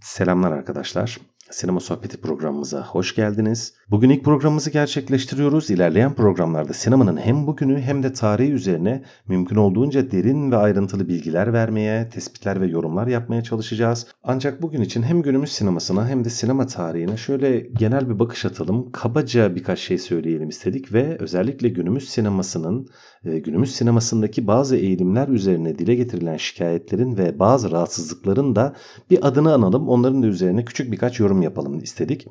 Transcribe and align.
Selamlar 0.00 0.52
arkadaşlar. 0.52 1.18
Sinema 1.54 1.80
Sohbeti 1.80 2.16
programımıza 2.16 2.86
hoş 2.86 3.14
geldiniz. 3.14 3.74
Bugün 3.90 4.10
ilk 4.10 4.24
programımızı 4.24 4.70
gerçekleştiriyoruz. 4.70 5.70
İlerleyen 5.70 6.14
programlarda 6.14 6.72
sinemanın 6.72 7.16
hem 7.16 7.46
bugünü 7.46 7.80
hem 7.80 8.02
de 8.02 8.12
tarihi 8.12 8.52
üzerine 8.52 9.02
mümkün 9.28 9.56
olduğunca 9.56 10.10
derin 10.10 10.50
ve 10.50 10.56
ayrıntılı 10.56 11.08
bilgiler 11.08 11.52
vermeye, 11.52 12.08
tespitler 12.08 12.60
ve 12.60 12.66
yorumlar 12.66 13.06
yapmaya 13.06 13.42
çalışacağız. 13.42 14.06
Ancak 14.22 14.62
bugün 14.62 14.80
için 14.80 15.02
hem 15.02 15.22
günümüz 15.22 15.52
sinemasına 15.52 16.08
hem 16.08 16.24
de 16.24 16.30
sinema 16.30 16.66
tarihine 16.66 17.16
şöyle 17.16 17.60
genel 17.60 18.08
bir 18.08 18.18
bakış 18.18 18.44
atalım. 18.44 18.92
Kabaca 18.92 19.54
birkaç 19.54 19.78
şey 19.78 19.98
söyleyelim 19.98 20.48
istedik 20.48 20.92
ve 20.92 21.16
özellikle 21.18 21.68
günümüz 21.68 22.08
sinemasının 22.08 22.88
e, 23.24 23.38
günümüz 23.38 23.74
sinemasındaki 23.74 24.46
bazı 24.46 24.76
eğilimler 24.76 25.28
üzerine 25.28 25.78
dile 25.78 25.94
getirilen 25.94 26.36
şikayetlerin 26.36 27.16
ve 27.18 27.38
bazı 27.38 27.70
rahatsızlıkların 27.70 28.56
da 28.56 28.74
bir 29.10 29.28
adını 29.28 29.54
analım. 29.54 29.88
Onların 29.88 30.22
da 30.22 30.26
üzerine 30.26 30.64
küçük 30.64 30.92
birkaç 30.92 31.20
yorum 31.20 31.43
yapalım 31.44 31.78
istedik. 31.78 32.26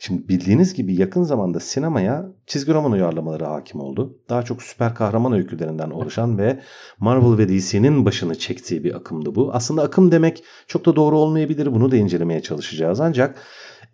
Şimdi 0.00 0.28
bildiğiniz 0.28 0.74
gibi 0.74 0.94
yakın 0.94 1.22
zamanda 1.22 1.60
sinemaya 1.60 2.26
çizgi 2.46 2.74
roman 2.74 2.92
uyarlamaları 2.92 3.44
hakim 3.44 3.80
oldu. 3.80 4.18
Daha 4.28 4.42
çok 4.42 4.62
süper 4.62 4.94
kahraman 4.94 5.32
öykülerinden 5.32 5.90
oluşan 5.90 6.38
ve 6.38 6.60
Marvel 6.98 7.38
ve 7.38 7.48
DC'nin 7.48 8.04
başını 8.04 8.38
çektiği 8.38 8.84
bir 8.84 8.94
akımdı 8.94 9.34
bu. 9.34 9.50
Aslında 9.52 9.82
akım 9.82 10.12
demek 10.12 10.44
çok 10.66 10.86
da 10.86 10.96
doğru 10.96 11.18
olmayabilir. 11.18 11.74
Bunu 11.74 11.90
da 11.90 11.96
incelemeye 11.96 12.42
çalışacağız. 12.42 13.00
Ancak 13.00 13.36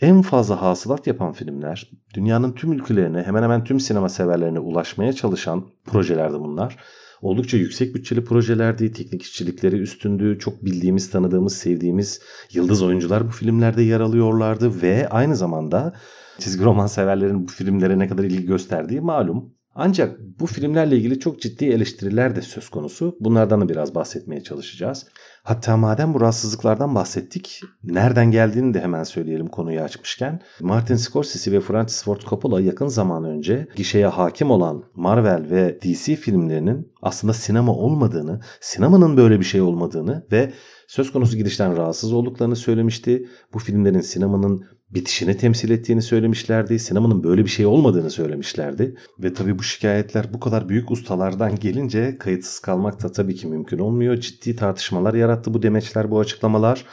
en 0.01 0.23
fazla 0.23 0.63
hasılat 0.63 1.07
yapan 1.07 1.33
filmler, 1.33 1.91
dünyanın 2.15 2.53
tüm 2.53 2.73
ülkelerine, 2.73 3.23
hemen 3.23 3.43
hemen 3.43 3.65
tüm 3.65 3.81
sinema 3.81 4.09
severlerine 4.09 4.59
ulaşmaya 4.59 5.13
çalışan 5.13 5.65
projelerdi 5.85 6.41
bunlar. 6.41 6.77
Oldukça 7.23 7.57
yüksek 7.57 7.95
bütçeli 7.95 8.25
projelerdi, 8.25 8.93
teknik 8.93 9.23
işçilikleri 9.23 9.77
üstündü, 9.77 10.39
çok 10.39 10.65
bildiğimiz, 10.65 11.11
tanıdığımız, 11.11 11.57
sevdiğimiz 11.57 12.21
yıldız 12.53 12.83
oyuncular 12.83 13.27
bu 13.27 13.31
filmlerde 13.31 13.83
yer 13.83 14.01
alıyorlardı 14.01 14.83
ve 14.83 15.09
aynı 15.09 15.37
zamanda 15.37 15.95
çizgi 16.39 16.65
roman 16.65 16.87
severlerin 16.87 17.49
bu 17.49 17.53
filmlere 17.53 17.99
ne 17.99 18.09
kadar 18.09 18.25
ilgi 18.25 18.47
gösterdiği 18.47 19.01
malum. 19.01 19.60
Ancak 19.83 20.19
bu 20.41 20.47
filmlerle 20.47 20.97
ilgili 20.97 21.21
çok 21.21 21.41
ciddi 21.41 21.65
eleştiriler 21.65 22.37
de 22.37 22.43
söz 22.43 22.69
konusu. 22.69 23.17
Bunlardan 23.21 23.61
da 23.61 23.69
biraz 23.69 23.95
bahsetmeye 23.95 24.43
çalışacağız. 24.43 25.07
Hatta 25.43 25.77
madem 25.77 26.15
bu 26.15 26.21
rahatsızlıklardan 26.21 26.95
bahsettik, 26.95 27.61
nereden 27.85 28.31
geldiğini 28.31 28.75
de 28.75 28.81
hemen 28.81 29.03
söyleyelim 29.03 29.47
konuyu 29.47 29.81
açmışken. 29.81 30.41
Martin 30.61 30.97
Scorsese 30.97 31.53
ve 31.53 31.61
Francis 31.61 32.05
Ford 32.05 32.21
Coppola 32.21 32.61
yakın 32.61 32.87
zaman 32.87 33.25
önce 33.25 33.69
gişeye 33.77 34.07
hakim 34.07 34.51
olan 34.51 34.85
Marvel 34.95 35.51
ve 35.51 35.79
DC 35.83 36.17
filmlerinin 36.17 36.93
aslında 37.03 37.33
sinema 37.33 37.73
olmadığını, 37.73 38.41
sinemanın 38.61 39.17
böyle 39.17 39.41
bir 39.41 39.45
şey 39.45 39.61
olmadığını 39.61 40.27
ve 40.33 40.53
söz 40.89 41.13
konusu 41.13 41.37
gidişten 41.37 41.77
rahatsız 41.77 42.13
olduklarını 42.13 42.57
söylemişti. 42.57 43.29
Bu 43.55 43.59
filmlerin 43.59 44.01
sinemanın 44.01 44.65
bitişini 44.91 45.37
temsil 45.37 45.71
ettiğini 45.71 46.03
söylemişlerdi. 46.03 46.79
Sinemanın 46.79 47.25
böyle 47.25 47.45
bir 47.45 47.51
şey 47.51 47.67
olmadığını 47.67 48.11
söylemişlerdi. 48.11 48.97
Ve 49.19 49.35
tabii 49.35 49.59
bu 49.59 49.63
şikayetler 49.63 50.35
bu 50.35 50.41
kadar 50.41 50.69
büyük 50.69 50.91
ustalardan 50.91 51.57
gelince 51.57 52.19
kayıtsız 52.19 52.59
kalmak 52.59 53.03
da 53.03 53.13
tabii 53.13 53.35
ki 53.35 53.47
mümkün 53.47 53.79
olmuyor. 53.79 54.17
Ciddi 54.17 54.57
tartışmalar 54.57 55.15
yarattı 55.15 55.55
bu 55.55 55.63
demeçler, 55.63 56.11
bu 56.11 56.21
açıklamalar 56.21 56.85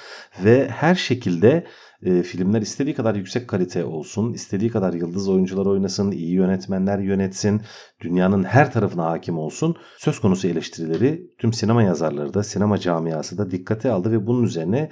ve 0.44 0.68
her 0.68 0.96
şekilde 0.96 1.68
e, 2.04 2.24
filmler 2.24 2.62
istediği 2.62 2.96
kadar 2.96 3.16
yüksek 3.16 3.48
kalite 3.48 3.86
olsun, 3.86 4.34
istediği 4.34 4.70
kadar 4.70 4.94
yıldız 4.94 5.30
oyuncular 5.30 5.66
oynasın, 5.66 6.12
iyi 6.12 6.32
yönetmenler 6.32 7.00
yönetsin, 7.00 7.62
dünyanın 8.02 8.44
her 8.44 8.72
tarafına 8.72 9.06
hakim 9.06 9.38
olsun. 9.38 9.76
Söz 9.98 10.20
konusu 10.20 10.48
eleştirileri 10.48 11.32
tüm 11.38 11.54
sinema 11.54 11.84
yazarları 11.84 12.34
da, 12.34 12.44
sinema 12.44 12.78
camiası 12.78 13.38
da 13.38 13.52
dikkate 13.52 13.92
aldı 13.92 14.12
ve 14.12 14.28
bunun 14.28 14.44
üzerine 14.44 14.90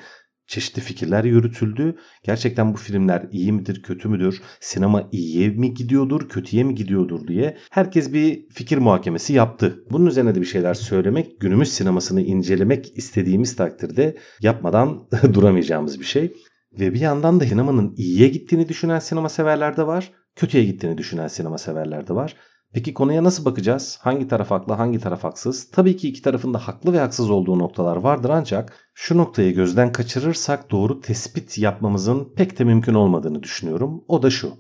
çeşitli 0.48 0.82
fikirler 0.82 1.24
yürütüldü. 1.24 1.96
Gerçekten 2.24 2.74
bu 2.74 2.78
filmler 2.78 3.28
iyi 3.32 3.52
midir, 3.52 3.84
kötü 3.84 4.10
müdür? 4.10 4.42
Sinema 4.60 5.10
iyiye 5.12 5.50
mi 5.50 5.74
gidiyordur, 5.74 6.30
kötüye 6.30 6.64
mi 6.64 6.76
gidiyordur 6.76 7.28
diye 7.28 7.58
herkes 7.70 8.14
bir 8.14 8.50
fikir 8.50 8.78
muhakemesi 8.78 9.34
yaptı. 9.34 9.84
Bunun 9.92 10.06
üzerine 10.06 10.36
de 10.36 10.42
bir 10.42 10.46
şeyler 10.46 10.74
söylemek, 10.74 11.40
günümüz 11.40 11.74
sinemasını 11.74 12.22
incelemek 12.22 12.98
istediğimiz 12.98 13.56
takdirde 13.56 14.18
yapmadan 14.42 15.08
duramayacağımız 15.34 16.00
bir 16.00 16.06
şey. 16.06 16.34
Ve 16.80 16.94
bir 16.94 17.00
yandan 17.00 17.40
da 17.40 17.46
sinemanın 17.46 17.94
iyiye 17.98 18.28
gittiğini 18.28 18.70
düşünen 18.70 19.00
sinema 19.00 19.30
severler 19.30 19.78
de 19.78 19.88
var, 19.88 20.12
kötüye 20.36 20.64
gittiğini 20.64 20.98
düşünen 20.98 21.28
sinema 21.28 21.58
severler 21.58 22.08
de 22.08 22.16
var. 22.16 22.36
Peki 22.76 22.94
konuya 22.94 23.24
nasıl 23.24 23.46
bakacağız? 23.46 24.00
Hangi 24.02 24.28
taraf 24.28 24.52
haklı, 24.52 24.74
hangi 24.74 25.00
taraf 25.00 25.24
haksız? 25.24 25.72
Tabii 25.72 25.98
ki 25.98 26.10
iki 26.10 26.22
tarafın 26.22 26.54
da 26.54 26.68
haklı 26.68 26.94
ve 26.94 27.00
haksız 27.00 27.30
olduğu 27.30 27.60
noktalar 27.60 27.98
vardır 27.98 28.30
ancak 28.30 28.90
şu 28.94 29.18
noktayı 29.18 29.56
gözden 29.56 29.92
kaçırırsak 29.92 30.72
doğru 30.72 31.02
tespit 31.02 31.58
yapmamızın 31.58 32.34
pek 32.36 32.60
de 32.60 32.64
mümkün 32.64 32.94
olmadığını 32.94 33.44
düşünüyorum. 33.44 34.04
O 34.08 34.24
da 34.24 34.30
şu. 34.30 34.54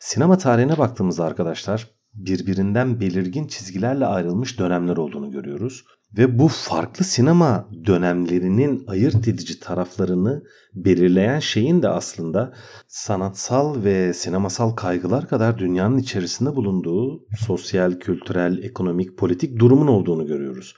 Sinema 0.00 0.38
tarihine 0.38 0.78
baktığımızda 0.78 1.24
arkadaşlar 1.24 1.88
birbirinden 2.14 3.00
belirgin 3.00 3.46
çizgilerle 3.46 4.06
ayrılmış 4.06 4.58
dönemler 4.58 4.96
olduğunu 4.96 5.30
görüyoruz. 5.30 5.84
Ve 6.18 6.38
bu 6.38 6.48
farklı 6.48 7.04
sinema 7.04 7.68
dönemlerinin 7.86 8.84
ayırt 8.86 9.28
edici 9.28 9.60
taraflarını 9.60 10.42
belirleyen 10.74 11.38
şeyin 11.38 11.82
de 11.82 11.88
aslında 11.88 12.54
sanatsal 12.88 13.84
ve 13.84 14.12
sinemasal 14.12 14.70
kaygılar 14.70 15.28
kadar 15.28 15.58
dünyanın 15.58 15.98
içerisinde 15.98 16.56
bulunduğu 16.56 17.26
sosyal, 17.46 17.92
kültürel, 17.92 18.62
ekonomik, 18.62 19.18
politik 19.18 19.58
durumun 19.58 19.86
olduğunu 19.86 20.26
görüyoruz. 20.26 20.74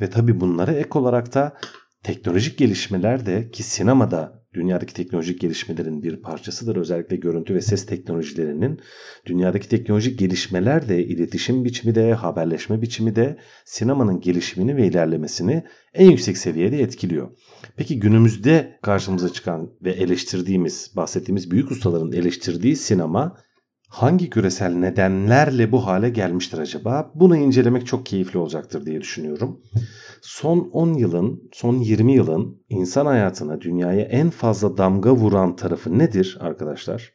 Ve 0.00 0.10
tabi 0.10 0.40
bunlara 0.40 0.72
ek 0.72 0.98
olarak 0.98 1.34
da 1.34 1.56
teknolojik 2.02 2.58
gelişmeler 2.58 3.26
de 3.26 3.50
ki 3.50 3.62
sinemada 3.62 4.45
dünyadaki 4.56 4.94
teknolojik 4.94 5.40
gelişmelerin 5.40 6.02
bir 6.02 6.16
parçasıdır. 6.16 6.76
Özellikle 6.76 7.16
görüntü 7.16 7.54
ve 7.54 7.60
ses 7.60 7.86
teknolojilerinin 7.86 8.80
dünyadaki 9.26 9.68
teknolojik 9.68 10.18
gelişmeler 10.18 10.88
de 10.88 11.04
iletişim 11.04 11.64
biçimi 11.64 11.94
de 11.94 12.14
haberleşme 12.14 12.82
biçimi 12.82 13.16
de 13.16 13.36
sinemanın 13.64 14.20
gelişimini 14.20 14.76
ve 14.76 14.86
ilerlemesini 14.86 15.64
en 15.94 16.10
yüksek 16.10 16.38
seviyede 16.38 16.82
etkiliyor. 16.82 17.30
Peki 17.76 18.00
günümüzde 18.00 18.78
karşımıza 18.82 19.32
çıkan 19.32 19.70
ve 19.82 19.90
eleştirdiğimiz, 19.90 20.92
bahsettiğimiz 20.96 21.50
büyük 21.50 21.70
ustaların 21.70 22.12
eleştirdiği 22.12 22.76
sinema 22.76 23.36
hangi 23.88 24.30
küresel 24.30 24.72
nedenlerle 24.72 25.72
bu 25.72 25.86
hale 25.86 26.08
gelmiştir 26.08 26.58
acaba? 26.58 27.12
Bunu 27.14 27.36
incelemek 27.36 27.86
çok 27.86 28.06
keyifli 28.06 28.38
olacaktır 28.38 28.86
diye 28.86 29.00
düşünüyorum. 29.00 29.60
Son 30.26 30.70
10 30.72 30.94
yılın, 30.94 31.50
son 31.52 31.74
20 31.78 32.12
yılın 32.12 32.62
insan 32.68 33.06
hayatına, 33.06 33.60
dünyaya 33.60 34.00
en 34.00 34.30
fazla 34.30 34.78
damga 34.78 35.12
vuran 35.12 35.56
tarafı 35.56 35.98
nedir 35.98 36.38
arkadaşlar? 36.40 37.12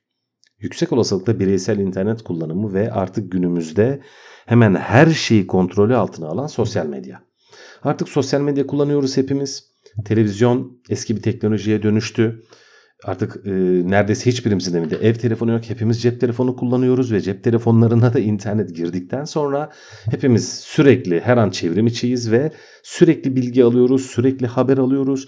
Yüksek 0.60 0.92
olasılıkla 0.92 1.40
bireysel 1.40 1.80
internet 1.80 2.24
kullanımı 2.24 2.74
ve 2.74 2.92
artık 2.92 3.32
günümüzde 3.32 4.02
hemen 4.46 4.76
her 4.76 5.08
şeyi 5.08 5.48
kontrolü 5.48 5.96
altına 5.96 6.28
alan 6.28 6.48
sosyal 6.48 6.86
medya. 6.86 7.24
Artık 7.84 8.10
sosyal 8.10 8.42
medya 8.42 8.68
kullanıyoruz 8.68 9.18
hepimiz. 9.18 9.72
Televizyon 10.06 10.82
eski 10.90 11.16
bir 11.16 11.22
teknolojiye 11.22 11.84
dönüştü. 11.84 12.44
Artık 13.06 13.48
e, 13.48 13.52
neredeyse 13.90 14.32
hiçbirimizin 14.32 14.78
evinde 14.78 14.96
ev 14.96 15.14
telefonu 15.14 15.52
yok. 15.52 15.70
Hepimiz 15.70 16.02
cep 16.02 16.22
telefonu 16.22 16.56
kullanıyoruz 16.56 17.12
ve 17.12 17.22
cep 17.22 17.44
telefonlarına 17.44 18.14
da 18.14 18.20
internet 18.20 18.76
girdikten 18.76 19.26
sonra 19.26 19.72
hepimiz 20.12 20.50
sürekli 20.60 21.20
her 21.20 21.38
an 21.38 21.50
çevrim 21.50 21.88
içiyiz 21.88 22.32
ve 22.32 22.52
sürekli 22.84 23.36
bilgi 23.36 23.64
alıyoruz, 23.64 24.06
sürekli 24.06 24.48
haber 24.48 24.78
alıyoruz. 24.78 25.28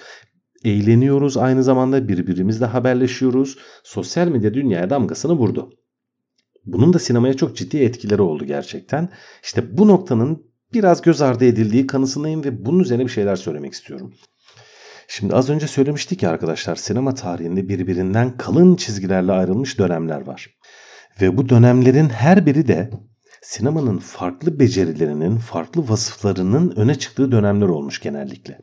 Eğleniyoruz 0.66 1.38
aynı 1.38 1.64
zamanda 1.64 2.08
birbirimizle 2.08 2.66
haberleşiyoruz. 2.66 3.58
Sosyal 3.84 4.28
medya 4.28 4.54
dünyaya 4.54 4.90
damgasını 4.90 5.34
vurdu. 5.34 5.74
Bunun 6.66 6.94
da 6.94 7.00
sinemaya 7.00 7.34
çok 7.34 7.56
ciddi 7.56 7.78
etkileri 7.78 8.22
oldu 8.22 8.46
gerçekten. 8.46 9.10
İşte 9.44 9.78
bu 9.78 9.88
noktanın 9.88 10.44
biraz 10.74 11.02
göz 11.02 11.22
ardı 11.22 11.46
edildiği 11.46 11.88
kanısındayım 11.88 12.44
ve 12.44 12.66
bunun 12.66 12.80
üzerine 12.80 13.06
bir 13.06 13.12
şeyler 13.12 13.36
söylemek 13.36 13.74
istiyorum. 13.74 14.14
Şimdi 15.16 15.36
az 15.36 15.50
önce 15.50 15.68
söylemiştik 15.68 16.24
ya 16.24 16.30
arkadaşlar 16.30 16.76
sinema 16.76 17.14
tarihinde 17.14 17.70
birbirinden 17.70 18.38
kalın 18.38 18.76
çizgilerle 18.76 19.32
ayrılmış 19.32 19.80
dönemler 19.80 20.28
var. 20.28 20.48
Ve 21.22 21.38
bu 21.38 21.50
dönemlerin 21.50 22.10
her 22.10 22.46
biri 22.46 22.68
de 22.68 22.90
sinemanın 23.42 23.98
farklı 23.98 24.60
becerilerinin, 24.60 25.38
farklı 25.38 25.90
vasıflarının 25.90 26.74
öne 26.76 26.96
çıktığı 26.96 27.32
dönemler 27.32 27.68
olmuş 27.68 28.02
genellikle. 28.02 28.60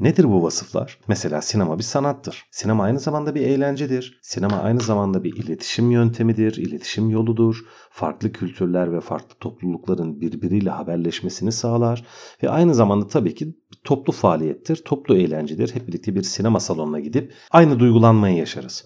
Nedir 0.00 0.24
bu 0.24 0.42
vasıflar? 0.42 0.98
Mesela 1.08 1.42
sinema 1.42 1.78
bir 1.78 1.82
sanattır. 1.82 2.44
Sinema 2.50 2.84
aynı 2.84 3.00
zamanda 3.00 3.34
bir 3.34 3.40
eğlencedir. 3.40 4.20
Sinema 4.22 4.56
aynı 4.56 4.80
zamanda 4.80 5.24
bir 5.24 5.36
iletişim 5.36 5.90
yöntemidir, 5.90 6.56
iletişim 6.56 7.10
yoludur. 7.10 7.64
Farklı 7.90 8.32
kültürler 8.32 8.92
ve 8.92 9.00
farklı 9.00 9.38
toplulukların 9.40 10.20
birbiriyle 10.20 10.70
haberleşmesini 10.70 11.52
sağlar. 11.52 12.06
Ve 12.42 12.50
aynı 12.50 12.74
zamanda 12.74 13.06
tabii 13.06 13.34
ki 13.34 13.56
toplu 13.84 14.12
faaliyettir, 14.12 14.76
toplu 14.76 15.16
eğlencedir. 15.16 15.74
Hep 15.74 15.88
birlikte 15.88 16.14
bir 16.14 16.22
sinema 16.22 16.60
salonuna 16.60 17.00
gidip 17.00 17.34
aynı 17.50 17.78
duygulanmayı 17.78 18.36
yaşarız. 18.36 18.84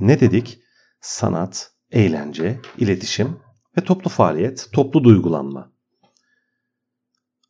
Ne 0.00 0.20
dedik? 0.20 0.58
Sanat, 1.00 1.70
eğlence, 1.90 2.60
iletişim 2.78 3.36
ve 3.78 3.84
toplu 3.84 4.10
faaliyet, 4.10 4.68
toplu 4.72 5.04
duygulanma. 5.04 5.71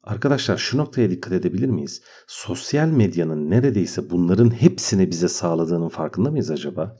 Arkadaşlar 0.04 0.56
şu 0.56 0.78
noktaya 0.78 1.10
dikkat 1.10 1.32
edebilir 1.32 1.68
miyiz? 1.68 2.02
Sosyal 2.26 2.88
medyanın 2.88 3.50
neredeyse 3.50 4.10
bunların 4.10 4.50
hepsini 4.50 5.10
bize 5.10 5.28
sağladığının 5.28 5.88
farkında 5.88 6.30
mıyız 6.30 6.50
acaba? 6.50 6.96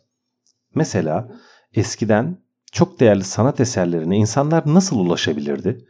Mesela 0.75 1.33
eskiden 1.75 2.39
çok 2.73 3.01
değerli 3.01 3.25
sanat 3.25 3.61
eserlerine 3.61 4.17
insanlar 4.17 4.63
nasıl 4.67 4.99
ulaşabilirdi? 4.99 5.87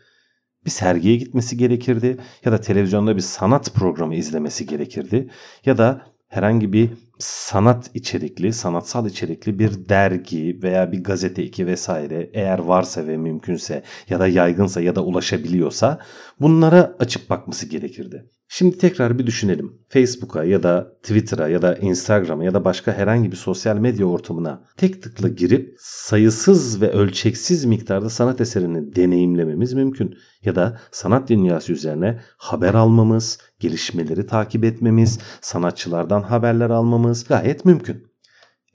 Bir 0.65 0.71
sergiye 0.71 1.17
gitmesi 1.17 1.57
gerekirdi 1.57 2.19
ya 2.45 2.53
da 2.53 2.61
televizyonda 2.61 3.17
bir 3.17 3.21
sanat 3.21 3.75
programı 3.75 4.15
izlemesi 4.15 4.67
gerekirdi 4.67 5.31
ya 5.65 5.79
da 5.79 6.07
herhangi 6.29 6.73
bir 6.73 6.91
sanat 7.23 7.91
içerikli, 7.95 8.53
sanatsal 8.53 9.07
içerikli 9.07 9.59
bir 9.59 9.89
dergi 9.89 10.61
veya 10.63 10.93
bir 10.93 11.05
gazete 11.05 11.45
iki 11.45 11.67
vesaire 11.67 12.31
eğer 12.33 12.59
varsa 12.59 13.07
ve 13.07 13.17
mümkünse 13.17 13.83
ya 14.09 14.21
da 14.21 14.29
yaygınsa 14.29 14.81
ya 14.81 14.97
da 14.97 15.05
ulaşabiliyorsa 15.05 15.99
bunlara 16.41 16.97
açıp 16.99 17.31
bakması 17.31 17.67
gerekirdi. 17.67 18.27
Şimdi 18.55 18.79
tekrar 18.79 19.19
bir 19.19 19.27
düşünelim. 19.27 19.73
Facebook'a 19.89 20.45
ya 20.45 20.63
da 20.63 20.93
Twitter'a 21.03 21.49
ya 21.49 21.63
da 21.63 21.77
Instagram'a 21.77 22.45
ya 22.45 22.55
da 22.55 22.65
başka 22.65 22.93
herhangi 22.93 23.33
bir 23.33 23.37
sosyal 23.37 23.77
medya 23.77 24.07
ortamına 24.07 24.65
tek 24.77 25.03
tıkla 25.03 25.29
girip 25.29 25.75
sayısız 25.79 26.81
ve 26.81 26.91
ölçeksiz 26.91 27.65
miktarda 27.65 28.11
sanat 28.11 28.41
eserini 28.41 28.97
deneyimlememiz 28.97 29.73
mümkün. 29.73 30.15
Ya 30.45 30.55
da 30.55 30.79
sanat 30.91 31.29
dünyası 31.29 31.73
üzerine 31.73 32.21
haber 32.37 32.75
almamız, 32.75 33.39
gelişmeleri 33.61 34.27
takip 34.27 34.65
etmemiz, 34.65 35.19
sanatçılardan 35.41 36.23
haberler 36.23 36.71
almamız 36.71 37.12
gayet 37.29 37.65
mümkün. 37.65 38.07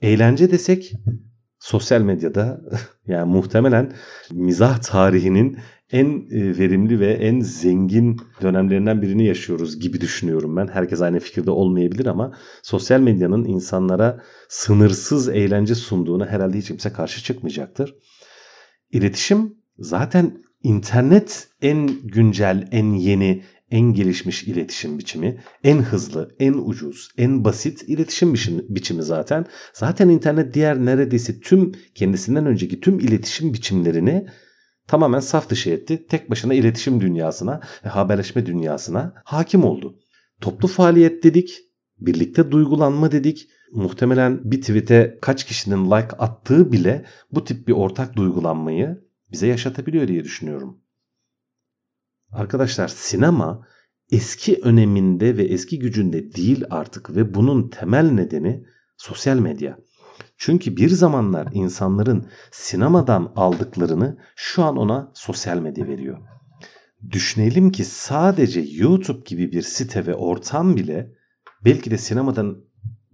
Eğlence 0.02 0.50
desek 0.50 0.92
sosyal 1.58 2.00
medyada 2.00 2.60
yani 3.06 3.32
muhtemelen 3.32 3.92
mizah 4.32 4.78
tarihinin 4.78 5.58
en 5.92 6.06
e, 6.30 6.58
verimli 6.58 7.00
ve 7.00 7.12
en 7.12 7.40
zengin 7.40 8.20
dönemlerinden 8.42 9.02
birini 9.02 9.26
yaşıyoruz 9.26 9.80
gibi 9.80 10.00
düşünüyorum 10.00 10.56
ben. 10.56 10.68
Herkes 10.68 11.00
aynı 11.00 11.20
fikirde 11.20 11.50
olmayabilir 11.50 12.06
ama 12.06 12.32
sosyal 12.62 13.00
medyanın 13.00 13.44
insanlara 13.44 14.22
sınırsız 14.48 15.28
eğlence 15.28 15.74
sunduğuna 15.74 16.26
herhalde 16.26 16.58
hiç 16.58 16.68
kimse 16.68 16.92
karşı 16.92 17.22
çıkmayacaktır. 17.22 17.94
İletişim 18.90 19.54
zaten 19.78 20.42
internet 20.62 21.48
en 21.62 21.86
güncel, 22.04 22.68
en 22.72 22.92
yeni, 22.92 23.44
en 23.70 23.92
gelişmiş 23.92 24.44
iletişim 24.44 24.98
biçimi, 24.98 25.40
en 25.64 25.78
hızlı, 25.78 26.34
en 26.38 26.52
ucuz, 26.52 27.08
en 27.18 27.44
basit 27.44 27.82
iletişim 27.88 28.34
biçimi 28.68 29.02
zaten. 29.02 29.46
Zaten 29.72 30.08
internet 30.08 30.54
diğer 30.54 30.84
neredeyse 30.84 31.40
tüm 31.40 31.72
kendisinden 31.94 32.46
önceki 32.46 32.80
tüm 32.80 32.98
iletişim 32.98 33.54
biçimlerini 33.54 34.26
tamamen 34.86 35.20
saf 35.20 35.50
dışı 35.50 35.70
etti. 35.70 36.06
Tek 36.06 36.30
başına 36.30 36.54
iletişim 36.54 37.00
dünyasına 37.00 37.60
ve 37.84 37.88
haberleşme 37.88 38.46
dünyasına 38.46 39.14
hakim 39.24 39.64
oldu. 39.64 39.98
Toplu 40.40 40.68
faaliyet 40.68 41.24
dedik, 41.24 41.58
birlikte 41.98 42.50
duygulanma 42.50 43.12
dedik. 43.12 43.48
Muhtemelen 43.72 44.40
bir 44.50 44.60
tweet'e 44.60 45.18
kaç 45.22 45.44
kişinin 45.44 45.84
like 45.84 46.16
attığı 46.18 46.72
bile 46.72 47.04
bu 47.32 47.44
tip 47.44 47.68
bir 47.68 47.72
ortak 47.72 48.16
duygulanmayı 48.16 49.08
bize 49.32 49.46
yaşatabiliyor 49.46 50.08
diye 50.08 50.24
düşünüyorum. 50.24 50.80
Arkadaşlar 52.32 52.88
sinema 52.88 53.66
eski 54.10 54.60
öneminde 54.62 55.36
ve 55.36 55.42
eski 55.42 55.78
gücünde 55.78 56.34
değil 56.34 56.64
artık 56.70 57.16
ve 57.16 57.34
bunun 57.34 57.68
temel 57.68 58.10
nedeni 58.10 58.64
sosyal 58.96 59.38
medya. 59.38 59.78
Çünkü 60.36 60.76
bir 60.76 60.88
zamanlar 60.88 61.48
insanların 61.52 62.28
sinemadan 62.50 63.32
aldıklarını 63.36 64.18
şu 64.36 64.64
an 64.64 64.76
ona 64.76 65.10
sosyal 65.14 65.58
medya 65.58 65.86
veriyor. 65.86 66.18
Düşünelim 67.10 67.72
ki 67.72 67.84
sadece 67.84 68.60
YouTube 68.60 69.22
gibi 69.24 69.52
bir 69.52 69.62
site 69.62 70.06
ve 70.06 70.14
ortam 70.14 70.76
bile 70.76 71.12
belki 71.64 71.90
de 71.90 71.98
sinemadan 71.98 72.58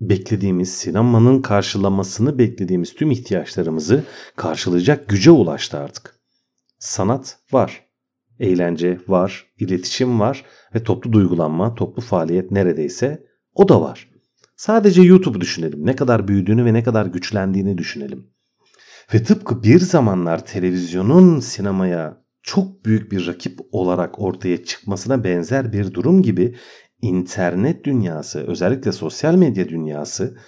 beklediğimiz, 0.01 0.75
sinemanın 0.75 1.43
karşılamasını 1.43 2.39
beklediğimiz 2.39 2.95
tüm 2.95 3.11
ihtiyaçlarımızı 3.11 4.05
karşılayacak 4.37 5.09
güce 5.09 5.31
ulaştı 5.31 5.79
artık. 5.79 6.19
Sanat 6.79 7.39
var, 7.53 7.84
eğlence 8.41 8.99
var, 9.09 9.47
iletişim 9.59 10.21
var 10.21 10.45
ve 10.75 10.83
toplu 10.83 11.13
duygulanma, 11.13 11.75
toplu 11.75 12.03
faaliyet 12.03 12.51
neredeyse 12.51 13.27
o 13.55 13.69
da 13.69 13.81
var. 13.81 14.11
Sadece 14.57 15.03
YouTube'u 15.03 15.41
düşünelim. 15.41 15.87
Ne 15.87 15.97
kadar 15.97 16.29
büyüdüğünü 16.29 16.65
ve 16.65 16.73
ne 16.73 16.83
kadar 16.83 17.07
güçlendiğini 17.07 17.79
düşünelim. 17.79 18.27
Ve 19.15 19.23
tıpkı 19.23 19.63
bir 19.63 19.81
zamanlar 19.81 20.47
televizyonun 20.47 21.41
sinemaya 21.41 22.25
çok 22.43 22.85
büyük 22.85 23.13
bir 23.13 23.27
rakip 23.27 23.61
olarak 23.73 24.19
ortaya 24.19 24.65
çıkmasına 24.65 25.25
benzer 25.25 25.73
bir 25.73 25.95
durum 25.95 26.23
gibi 26.23 26.57
internet 27.03 27.85
dünyası, 27.85 28.41
özellikle 28.47 28.93
sosyal 28.93 29.35
medya 29.35 29.69
dünyası 29.69 30.39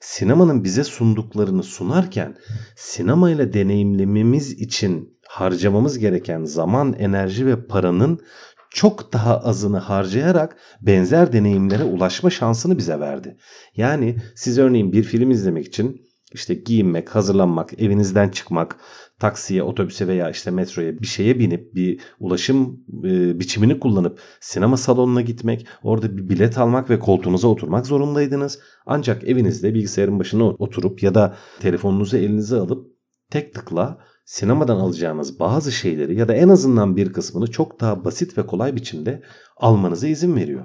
sinemanın 0.00 0.64
bize 0.64 0.84
sunduklarını 0.84 1.62
sunarken 1.62 2.36
sinemayla 2.76 3.52
deneyimlememiz 3.52 4.52
için 4.52 5.19
harcamamız 5.30 5.98
gereken 5.98 6.44
zaman, 6.44 6.92
enerji 6.92 7.46
ve 7.46 7.66
paranın 7.66 8.20
çok 8.70 9.12
daha 9.12 9.38
azını 9.38 9.78
harcayarak 9.78 10.56
benzer 10.80 11.32
deneyimlere 11.32 11.84
ulaşma 11.84 12.30
şansını 12.30 12.78
bize 12.78 13.00
verdi. 13.00 13.36
Yani 13.76 14.16
siz 14.34 14.58
örneğin 14.58 14.92
bir 14.92 15.02
film 15.02 15.30
izlemek 15.30 15.66
için 15.66 16.00
işte 16.32 16.54
giyinmek, 16.54 17.14
hazırlanmak, 17.14 17.82
evinizden 17.82 18.28
çıkmak, 18.28 18.76
taksiye, 19.18 19.62
otobüse 19.62 20.08
veya 20.08 20.30
işte 20.30 20.50
metroya 20.50 21.00
bir 21.00 21.06
şeye 21.06 21.38
binip 21.38 21.74
bir 21.74 22.00
ulaşım 22.20 22.80
e, 23.04 23.40
biçimini 23.40 23.80
kullanıp 23.80 24.20
sinema 24.40 24.76
salonuna 24.76 25.20
gitmek, 25.20 25.66
orada 25.82 26.16
bir 26.16 26.28
bilet 26.28 26.58
almak 26.58 26.90
ve 26.90 26.98
koltuğunuza 26.98 27.48
oturmak 27.48 27.86
zorundaydınız. 27.86 28.58
Ancak 28.86 29.24
evinizde 29.24 29.74
bilgisayarın 29.74 30.18
başına 30.18 30.44
oturup 30.44 31.02
ya 31.02 31.14
da 31.14 31.36
telefonunuzu 31.60 32.16
elinize 32.16 32.56
alıp 32.56 32.86
tek 33.30 33.54
tıkla 33.54 33.98
sinemadan 34.30 34.76
alacağınız 34.76 35.40
bazı 35.40 35.72
şeyleri 35.72 36.18
ya 36.18 36.28
da 36.28 36.34
en 36.34 36.48
azından 36.48 36.96
bir 36.96 37.12
kısmını 37.12 37.50
çok 37.50 37.80
daha 37.80 38.04
basit 38.04 38.38
ve 38.38 38.46
kolay 38.46 38.76
biçimde 38.76 39.22
almanıza 39.56 40.08
izin 40.08 40.36
veriyor. 40.36 40.64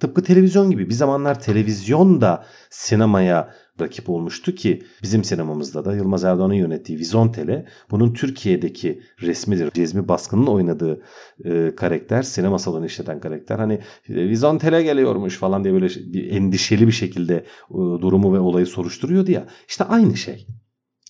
Tıpkı 0.00 0.22
televizyon 0.22 0.70
gibi 0.70 0.88
bir 0.88 0.94
zamanlar 0.94 1.40
televizyon 1.40 2.20
da 2.20 2.44
sinemaya 2.70 3.54
rakip 3.80 4.10
olmuştu 4.10 4.54
ki 4.54 4.82
bizim 5.02 5.24
sinemamızda 5.24 5.84
da 5.84 5.94
Yılmaz 5.94 6.24
Erdoğan'ın 6.24 6.54
yönettiği 6.54 6.98
Vizontele 6.98 7.66
bunun 7.90 8.12
Türkiye'deki 8.12 9.02
resmidir. 9.22 9.70
Cezmi 9.70 10.08
Baskın'ın 10.08 10.46
oynadığı 10.46 11.02
e, 11.44 11.74
karakter 11.76 12.22
sinema 12.22 12.58
salonu 12.58 12.86
işleten 12.86 13.20
karakter 13.20 13.58
hani 13.58 13.74
e, 14.08 14.14
Vizontele 14.14 14.82
geliyormuş 14.82 15.36
falan 15.36 15.64
diye 15.64 15.74
böyle 15.74 15.86
bir 15.86 16.30
endişeli 16.30 16.86
bir 16.86 16.92
şekilde 16.92 17.34
e, 17.70 17.74
durumu 17.74 18.34
ve 18.34 18.38
olayı 18.38 18.66
soruşturuyordu 18.66 19.30
ya 19.30 19.46
işte 19.68 19.84
aynı 19.84 20.16
şey. 20.16 20.46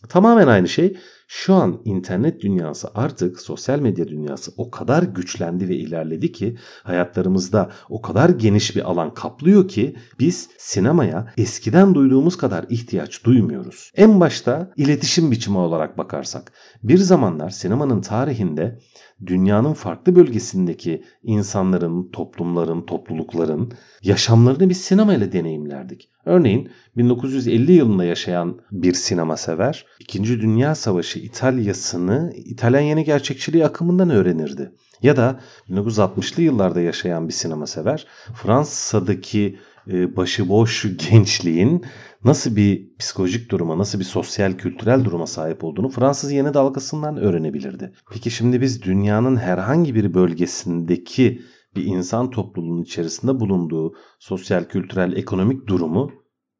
Tamamen 0.09 0.47
aynı 0.47 0.69
şey 0.69 0.97
şu 1.31 1.55
an 1.55 1.81
internet 1.85 2.41
dünyası 2.41 2.89
artık 2.95 3.41
sosyal 3.41 3.79
medya 3.79 4.09
dünyası 4.09 4.53
o 4.57 4.71
kadar 4.71 5.03
güçlendi 5.03 5.69
ve 5.69 5.77
ilerledi 5.77 6.33
ki 6.33 6.57
hayatlarımızda 6.83 7.71
o 7.89 8.03
kadar 8.03 8.29
geniş 8.29 8.77
bir 8.77 8.91
alan 8.91 9.15
kaplıyor 9.15 9.69
ki 9.69 9.97
biz 10.21 10.49
sinemaya 10.59 11.33
eskiden 11.37 11.95
duyduğumuz 11.95 12.37
kadar 12.37 12.67
ihtiyaç 12.69 13.25
duymuyoruz. 13.25 13.93
En 13.95 14.21
başta 14.21 14.73
iletişim 14.77 15.31
biçimi 15.31 15.59
olarak 15.59 15.99
bakarsak 15.99 16.53
bir 16.83 16.99
zamanlar 16.99 17.51
sinemanın 17.51 18.01
tarihinde 18.01 18.79
dünyanın 19.27 19.73
farklı 19.73 20.17
bölgesindeki 20.17 21.05
insanların, 21.23 22.11
toplumların, 22.11 22.83
toplulukların 22.83 23.73
yaşamlarını 24.03 24.69
biz 24.69 24.81
sinemayla 24.81 25.33
deneyimlerdik. 25.33 26.11
Örneğin 26.25 26.71
1950 26.97 27.73
yılında 27.73 28.05
yaşayan 28.05 28.61
bir 28.73 28.95
sinema 28.95 29.37
sever, 29.37 29.87
2. 30.01 30.25
Dünya 30.25 30.75
Savaşı 30.75 31.19
İtalya'sını 31.19 32.33
İtalyan 32.37 32.81
yeni 32.81 33.05
gerçekçiliği 33.05 33.65
akımından 33.67 34.11
öğrenirdi. 34.11 34.73
Ya 35.03 35.17
da 35.17 35.41
1960'lı 35.69 36.43
yıllarda 36.43 36.81
yaşayan 36.81 37.29
bir 37.29 37.33
sinema 37.33 37.67
sever, 37.67 38.07
Fransa'daki 38.35 39.59
e, 39.91 40.17
başıboş 40.17 40.87
gençliğin 41.11 41.85
nasıl 42.25 42.57
bir 42.57 42.97
psikolojik 42.99 43.51
duruma, 43.51 43.79
nasıl 43.79 43.99
bir 43.99 44.05
sosyal 44.05 44.53
kültürel 44.53 45.05
duruma 45.05 45.27
sahip 45.27 45.65
olduğunu 45.65 45.89
Fransız 45.89 46.33
yeni 46.33 46.55
dalgasından 46.55 47.17
öğrenebilirdi. 47.17 47.93
Peki 48.13 48.31
şimdi 48.31 48.61
biz 48.61 48.83
dünyanın 48.83 49.37
herhangi 49.37 49.95
bir 49.95 50.15
bölgesindeki 50.15 51.43
bir 51.77 51.85
insan 51.85 52.31
topluluğunun 52.31 52.83
içerisinde 52.83 53.41
bulunduğu 53.41 53.95
sosyal, 54.19 54.65
kültürel, 54.65 55.17
ekonomik 55.17 55.67
durumu 55.67 56.13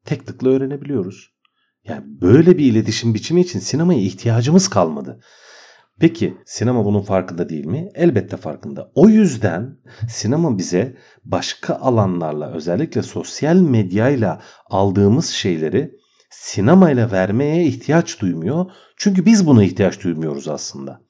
tek 0.05 0.27
tıkla 0.27 0.49
öğrenebiliyoruz. 0.49 1.33
Yani 1.83 2.03
böyle 2.21 2.57
bir 2.57 2.65
iletişim 2.65 3.13
biçimi 3.13 3.41
için 3.41 3.59
sinemaya 3.59 3.99
ihtiyacımız 3.99 4.67
kalmadı. 4.67 5.19
Peki 5.99 6.37
sinema 6.45 6.85
bunun 6.85 7.01
farkında 7.01 7.49
değil 7.49 7.65
mi? 7.65 7.89
Elbette 7.95 8.37
farkında. 8.37 8.91
O 8.95 9.09
yüzden 9.09 9.77
sinema 10.09 10.57
bize 10.57 10.97
başka 11.25 11.75
alanlarla 11.75 12.51
özellikle 12.51 13.03
sosyal 13.03 13.55
medyayla 13.55 14.41
aldığımız 14.65 15.29
şeyleri 15.29 15.91
sinemayla 16.29 17.11
vermeye 17.11 17.63
ihtiyaç 17.63 18.21
duymuyor. 18.21 18.65
Çünkü 18.97 19.25
biz 19.25 19.47
buna 19.47 19.63
ihtiyaç 19.63 20.03
duymuyoruz 20.03 20.47
aslında. 20.47 21.01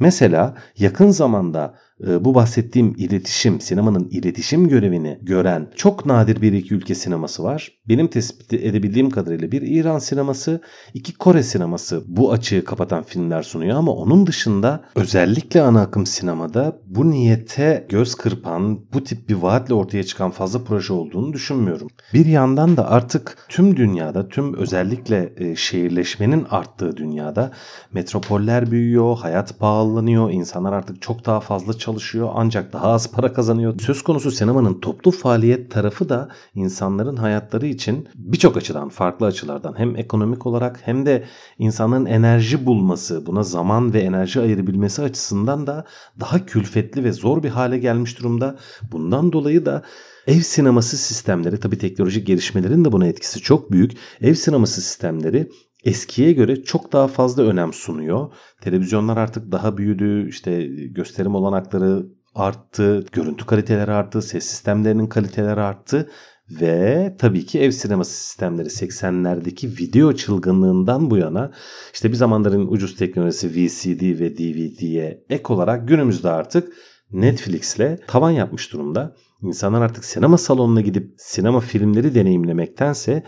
Mesela 0.00 0.54
yakın 0.78 1.10
zamanda 1.10 1.74
bu 2.00 2.34
bahsettiğim 2.34 2.94
iletişim, 2.98 3.60
sinemanın 3.60 4.08
iletişim 4.10 4.68
görevini 4.68 5.18
gören 5.22 5.70
çok 5.76 6.06
nadir 6.06 6.42
bir 6.42 6.52
iki 6.52 6.74
ülke 6.74 6.94
sineması 6.94 7.44
var. 7.44 7.72
Benim 7.88 8.08
tespit 8.08 8.52
edebildiğim 8.52 9.10
kadarıyla 9.10 9.52
bir 9.52 9.62
İran 9.62 9.98
sineması, 9.98 10.60
iki 10.94 11.14
Kore 11.14 11.42
sineması 11.42 12.02
bu 12.06 12.32
açığı 12.32 12.64
kapatan 12.64 13.02
filmler 13.02 13.42
sunuyor 13.42 13.76
ama 13.76 13.92
onun 13.92 14.26
dışında 14.26 14.84
özellikle 14.96 15.62
ana 15.62 15.80
akım 15.80 16.06
sinemada 16.06 16.80
bu 16.86 17.10
niyete 17.10 17.86
göz 17.88 18.14
kırpan, 18.14 18.80
bu 18.92 19.04
tip 19.04 19.28
bir 19.28 19.34
vaatle 19.34 19.74
ortaya 19.74 20.04
çıkan 20.04 20.30
fazla 20.30 20.64
proje 20.64 20.92
olduğunu 20.92 21.32
düşünmüyorum. 21.32 21.88
Bir 22.14 22.26
yandan 22.26 22.76
da 22.76 22.90
artık 22.90 23.46
tüm 23.48 23.76
dünyada, 23.76 24.28
tüm 24.28 24.54
özellikle 24.54 25.32
e, 25.36 25.56
şehirleşmenin 25.56 26.46
arttığı 26.50 26.96
dünyada 26.96 27.50
metropoller 27.92 28.70
büyüyor, 28.70 29.18
hayat 29.18 29.58
pahalanıyor, 29.58 30.30
insanlar 30.30 30.72
artık 30.72 31.02
çok 31.02 31.26
daha 31.26 31.40
fazla 31.40 31.72
çalışıyor 31.84 32.30
ancak 32.34 32.72
daha 32.72 32.86
az 32.86 33.12
para 33.12 33.32
kazanıyor. 33.32 33.80
Söz 33.80 34.02
konusu 34.02 34.30
sinemanın 34.30 34.80
toplu 34.80 35.10
faaliyet 35.10 35.70
tarafı 35.70 36.08
da 36.08 36.28
insanların 36.54 37.16
hayatları 37.16 37.66
için 37.66 38.08
birçok 38.14 38.56
açıdan, 38.56 38.88
farklı 38.88 39.26
açılardan 39.26 39.74
hem 39.76 39.96
ekonomik 39.96 40.46
olarak 40.46 40.80
hem 40.84 41.06
de 41.06 41.24
insanların 41.58 42.06
enerji 42.06 42.66
bulması, 42.66 43.26
buna 43.26 43.42
zaman 43.42 43.94
ve 43.94 44.00
enerji 44.00 44.40
ayırabilmesi 44.40 45.02
açısından 45.02 45.66
da 45.66 45.84
daha 46.20 46.46
külfetli 46.46 47.04
ve 47.04 47.12
zor 47.12 47.42
bir 47.42 47.48
hale 47.48 47.78
gelmiş 47.78 48.18
durumda. 48.18 48.56
Bundan 48.92 49.32
dolayı 49.32 49.66
da 49.66 49.82
Ev 50.26 50.40
sineması 50.40 50.96
sistemleri 50.96 51.60
tabii 51.60 51.78
teknolojik 51.78 52.26
gelişmelerin 52.26 52.84
de 52.84 52.92
buna 52.92 53.06
etkisi 53.06 53.40
çok 53.40 53.72
büyük. 53.72 53.92
Ev 54.20 54.34
sineması 54.34 54.82
sistemleri 54.82 55.48
eskiye 55.84 56.32
göre 56.32 56.62
çok 56.62 56.92
daha 56.92 57.08
fazla 57.08 57.42
önem 57.42 57.72
sunuyor. 57.72 58.32
Televizyonlar 58.60 59.16
artık 59.16 59.52
daha 59.52 59.76
büyüdü, 59.76 60.28
işte 60.28 60.66
gösterim 60.66 61.34
olanakları 61.34 62.06
arttı, 62.34 63.04
görüntü 63.12 63.46
kaliteleri 63.46 63.90
arttı, 63.92 64.22
ses 64.22 64.44
sistemlerinin 64.44 65.06
kaliteleri 65.06 65.60
arttı 65.60 66.10
ve 66.50 67.16
tabii 67.18 67.46
ki 67.46 67.60
ev 67.60 67.70
sineması 67.70 68.12
sistemleri 68.12 68.68
80'lerdeki 68.68 69.78
video 69.80 70.12
çılgınlığından 70.12 71.10
bu 71.10 71.16
yana 71.16 71.52
işte 71.94 72.08
bir 72.08 72.16
zamanların 72.16 72.66
ucuz 72.66 72.96
teknolojisi 72.96 73.50
VCD 73.50 74.20
ve 74.20 74.38
DVD'ye 74.38 75.24
ek 75.30 75.52
olarak 75.52 75.88
günümüzde 75.88 76.30
artık 76.30 76.72
Netflix'le 77.12 78.06
tavan 78.06 78.30
yapmış 78.30 78.72
durumda. 78.72 79.16
İnsanlar 79.42 79.82
artık 79.82 80.04
sinema 80.04 80.38
salonuna 80.38 80.80
gidip 80.80 81.14
sinema 81.18 81.60
filmleri 81.60 82.14
deneyimlemektense 82.14 83.24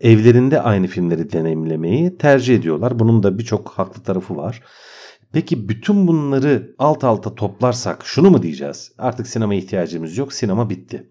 evlerinde 0.00 0.60
aynı 0.60 0.86
filmleri 0.86 1.32
deneyimlemeyi 1.32 2.18
tercih 2.18 2.56
ediyorlar. 2.56 2.98
Bunun 2.98 3.22
da 3.22 3.38
birçok 3.38 3.68
haklı 3.68 4.02
tarafı 4.02 4.36
var. 4.36 4.62
Peki 5.32 5.68
bütün 5.68 6.06
bunları 6.06 6.74
alt 6.78 7.04
alta 7.04 7.34
toplarsak 7.34 8.06
şunu 8.06 8.30
mu 8.30 8.42
diyeceğiz? 8.42 8.92
Artık 8.98 9.26
sinema 9.26 9.54
ihtiyacımız 9.54 10.18
yok, 10.18 10.32
sinema 10.32 10.70
bitti. 10.70 11.10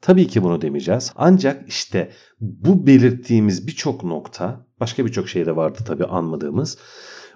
Tabii 0.00 0.26
ki 0.26 0.42
bunu 0.42 0.62
demeyeceğiz. 0.62 1.12
Ancak 1.16 1.68
işte 1.68 2.10
bu 2.40 2.86
belirttiğimiz 2.86 3.66
birçok 3.66 4.04
nokta, 4.04 4.66
başka 4.80 5.06
birçok 5.06 5.28
şey 5.28 5.46
de 5.46 5.56
vardı 5.56 5.78
tabii 5.86 6.04
anmadığımız. 6.04 6.78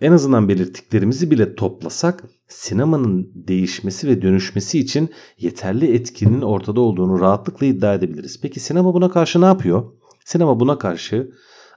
En 0.01 0.13
azından 0.13 0.49
belirttiklerimizi 0.49 1.31
bile 1.31 1.55
toplasak 1.55 2.25
sinemanın 2.49 3.33
değişmesi 3.35 4.09
ve 4.09 4.23
dönüşmesi 4.23 4.79
için 4.79 5.11
yeterli 5.39 5.95
etkinin 5.95 6.43
ortada 6.43 6.81
olduğunu 6.81 7.21
rahatlıkla 7.21 7.67
iddia 7.67 7.95
edebiliriz. 7.95 8.41
Peki 8.41 8.61
sinema 8.61 8.95
buna 8.95 9.11
karşı 9.11 9.41
ne 9.41 9.45
yapıyor? 9.45 9.93
Sinema 10.27 10.61
buna 10.61 10.79
karşı 10.79 11.31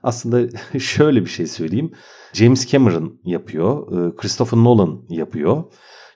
aslında 0.04 0.58
şöyle 0.80 1.22
bir 1.22 1.30
şey 1.30 1.48
söyleyeyim. 1.48 1.92
James 2.34 2.68
Cameron 2.68 3.20
yapıyor, 3.24 3.88
e, 3.92 4.16
Christopher 4.16 4.60
Nolan 4.60 5.02
yapıyor. 5.10 5.64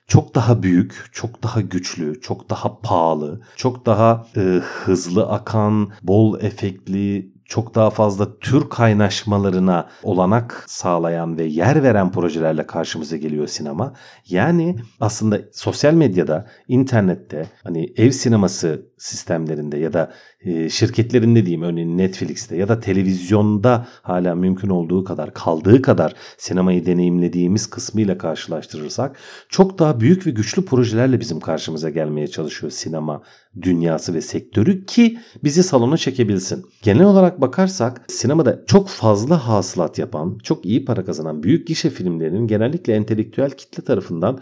Çok 0.07 0.35
daha 0.35 0.63
büyük, 0.63 1.09
çok 1.11 1.43
daha 1.43 1.61
güçlü, 1.61 2.21
çok 2.21 2.49
daha 2.49 2.79
pahalı, 2.79 3.41
çok 3.55 3.85
daha 3.85 4.27
e, 4.37 4.61
hızlı 4.63 5.29
akan, 5.29 5.91
bol 6.03 6.39
efektli, 6.41 7.33
çok 7.45 7.75
daha 7.75 7.89
fazla 7.89 8.39
tür 8.39 8.69
kaynaşmalarına 8.69 9.89
olanak 10.03 10.65
sağlayan 10.67 11.37
ve 11.37 11.43
yer 11.43 11.83
veren 11.83 12.11
projelerle 12.11 12.67
karşımıza 12.67 13.17
geliyor 13.17 13.47
sinema. 13.47 13.93
Yani 14.29 14.75
aslında 14.99 15.39
sosyal 15.51 15.93
medyada, 15.93 16.47
internette, 16.67 17.45
hani 17.63 17.93
ev 17.97 18.11
sineması 18.11 18.85
sistemlerinde 18.97 19.77
ya 19.77 19.93
da 19.93 20.13
e, 20.45 20.69
şirketlerinde 20.69 21.45
diyeyim 21.45 21.61
örneğin 21.61 21.97
Netflix'te 21.97 22.55
ya 22.55 22.67
da 22.67 22.79
televizyonda 22.79 23.87
hala 24.01 24.35
mümkün 24.35 24.69
olduğu 24.69 25.03
kadar 25.03 25.33
kaldığı 25.33 25.81
kadar 25.81 26.13
sinemayı 26.37 26.85
deneyimlediğimiz 26.85 27.69
kısmıyla 27.69 28.17
karşılaştırırsak 28.17 29.17
çok 29.49 29.79
daha 29.79 29.99
büyük 29.99 30.27
ve 30.27 30.31
güçlü 30.31 30.65
projelerle 30.65 31.19
bizim 31.19 31.39
karşımıza 31.39 31.89
gelmeye 31.89 32.27
çalışıyor 32.27 32.71
sinema 32.71 33.21
dünyası 33.61 34.13
ve 34.13 34.21
sektörü 34.21 34.85
ki 34.85 35.17
bizi 35.43 35.63
salona 35.63 35.97
çekebilsin. 35.97 36.65
Genel 36.81 37.05
olarak 37.05 37.41
bakarsak 37.41 38.05
sinemada 38.07 38.65
çok 38.67 38.87
fazla 38.89 39.47
hasılat 39.47 39.99
yapan, 39.99 40.37
çok 40.43 40.65
iyi 40.65 40.85
para 40.85 41.05
kazanan 41.05 41.43
büyük 41.43 41.67
gişe 41.67 41.89
filmlerinin 41.89 42.47
genellikle 42.47 42.93
entelektüel 42.93 43.51
kitle 43.51 43.83
tarafından 43.83 44.39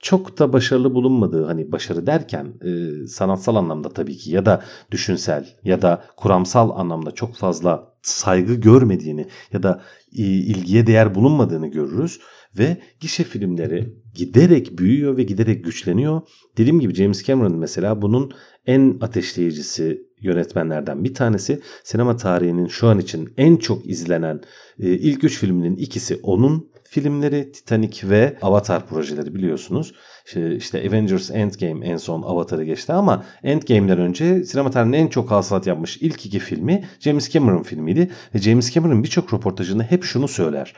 çok 0.00 0.38
da 0.38 0.52
başarılı 0.52 0.94
bulunmadığı 0.94 1.44
hani 1.44 1.72
başarı 1.72 2.06
derken 2.06 2.54
e, 2.64 3.06
sanatsal 3.06 3.56
anlamda 3.56 3.88
tabii 3.88 4.16
ki 4.16 4.30
ya 4.30 4.46
da 4.46 4.62
düşünsel 4.90 5.48
ya 5.64 5.82
da 5.82 6.04
kuramsal 6.16 6.70
anlamda 6.70 7.10
çok 7.10 7.34
fazla 7.34 7.94
saygı 8.02 8.54
görmediğini 8.54 9.26
ya 9.52 9.62
da 9.62 9.82
e, 10.16 10.22
ilgiye 10.22 10.86
değer 10.86 11.14
bulunmadığını 11.14 11.66
görürüz 11.66 12.20
ve 12.58 12.76
gişe 13.00 13.24
filmleri 13.24 13.94
giderek 14.14 14.78
büyüyor 14.78 15.16
ve 15.16 15.22
giderek 15.22 15.64
güçleniyor. 15.64 16.20
Dediğim 16.58 16.80
gibi 16.80 16.94
James 16.94 17.24
Cameron 17.24 17.58
mesela 17.58 18.02
bunun 18.02 18.32
en 18.66 18.98
ateşleyicisi 19.00 20.02
yönetmenlerden 20.20 21.04
bir 21.04 21.14
tanesi. 21.14 21.60
Sinema 21.84 22.16
tarihinin 22.16 22.66
şu 22.66 22.88
an 22.88 22.98
için 22.98 23.32
en 23.36 23.56
çok 23.56 23.86
izlenen 23.86 24.40
e, 24.78 24.88
ilk 24.88 25.24
üç 25.24 25.38
filminin 25.38 25.76
ikisi 25.76 26.20
onun 26.22 26.69
filmleri 26.90 27.52
Titanic 27.52 28.08
ve 28.08 28.36
Avatar 28.42 28.86
projeleri 28.86 29.34
biliyorsunuz. 29.34 29.94
İşte, 30.26 30.56
işte 30.56 30.88
Avengers 30.88 31.30
Endgame 31.30 31.86
en 31.86 31.96
son 31.96 32.22
Avatar'ı 32.22 32.64
geçti 32.64 32.92
ama 32.92 33.24
Endgame'den 33.42 33.98
önce 33.98 34.44
sinema 34.44 34.70
tarihinin 34.70 34.96
en 34.98 35.08
çok 35.08 35.30
hasılat 35.30 35.66
yapmış 35.66 35.96
ilk 35.96 36.26
iki 36.26 36.38
filmi 36.38 36.84
James 37.00 37.30
Cameron 37.30 37.62
filmiydi. 37.62 38.10
Ve 38.34 38.38
James 38.38 38.74
Cameron 38.74 39.02
birçok 39.02 39.34
röportajında 39.34 39.82
hep 39.82 40.04
şunu 40.04 40.28
söyler. 40.28 40.74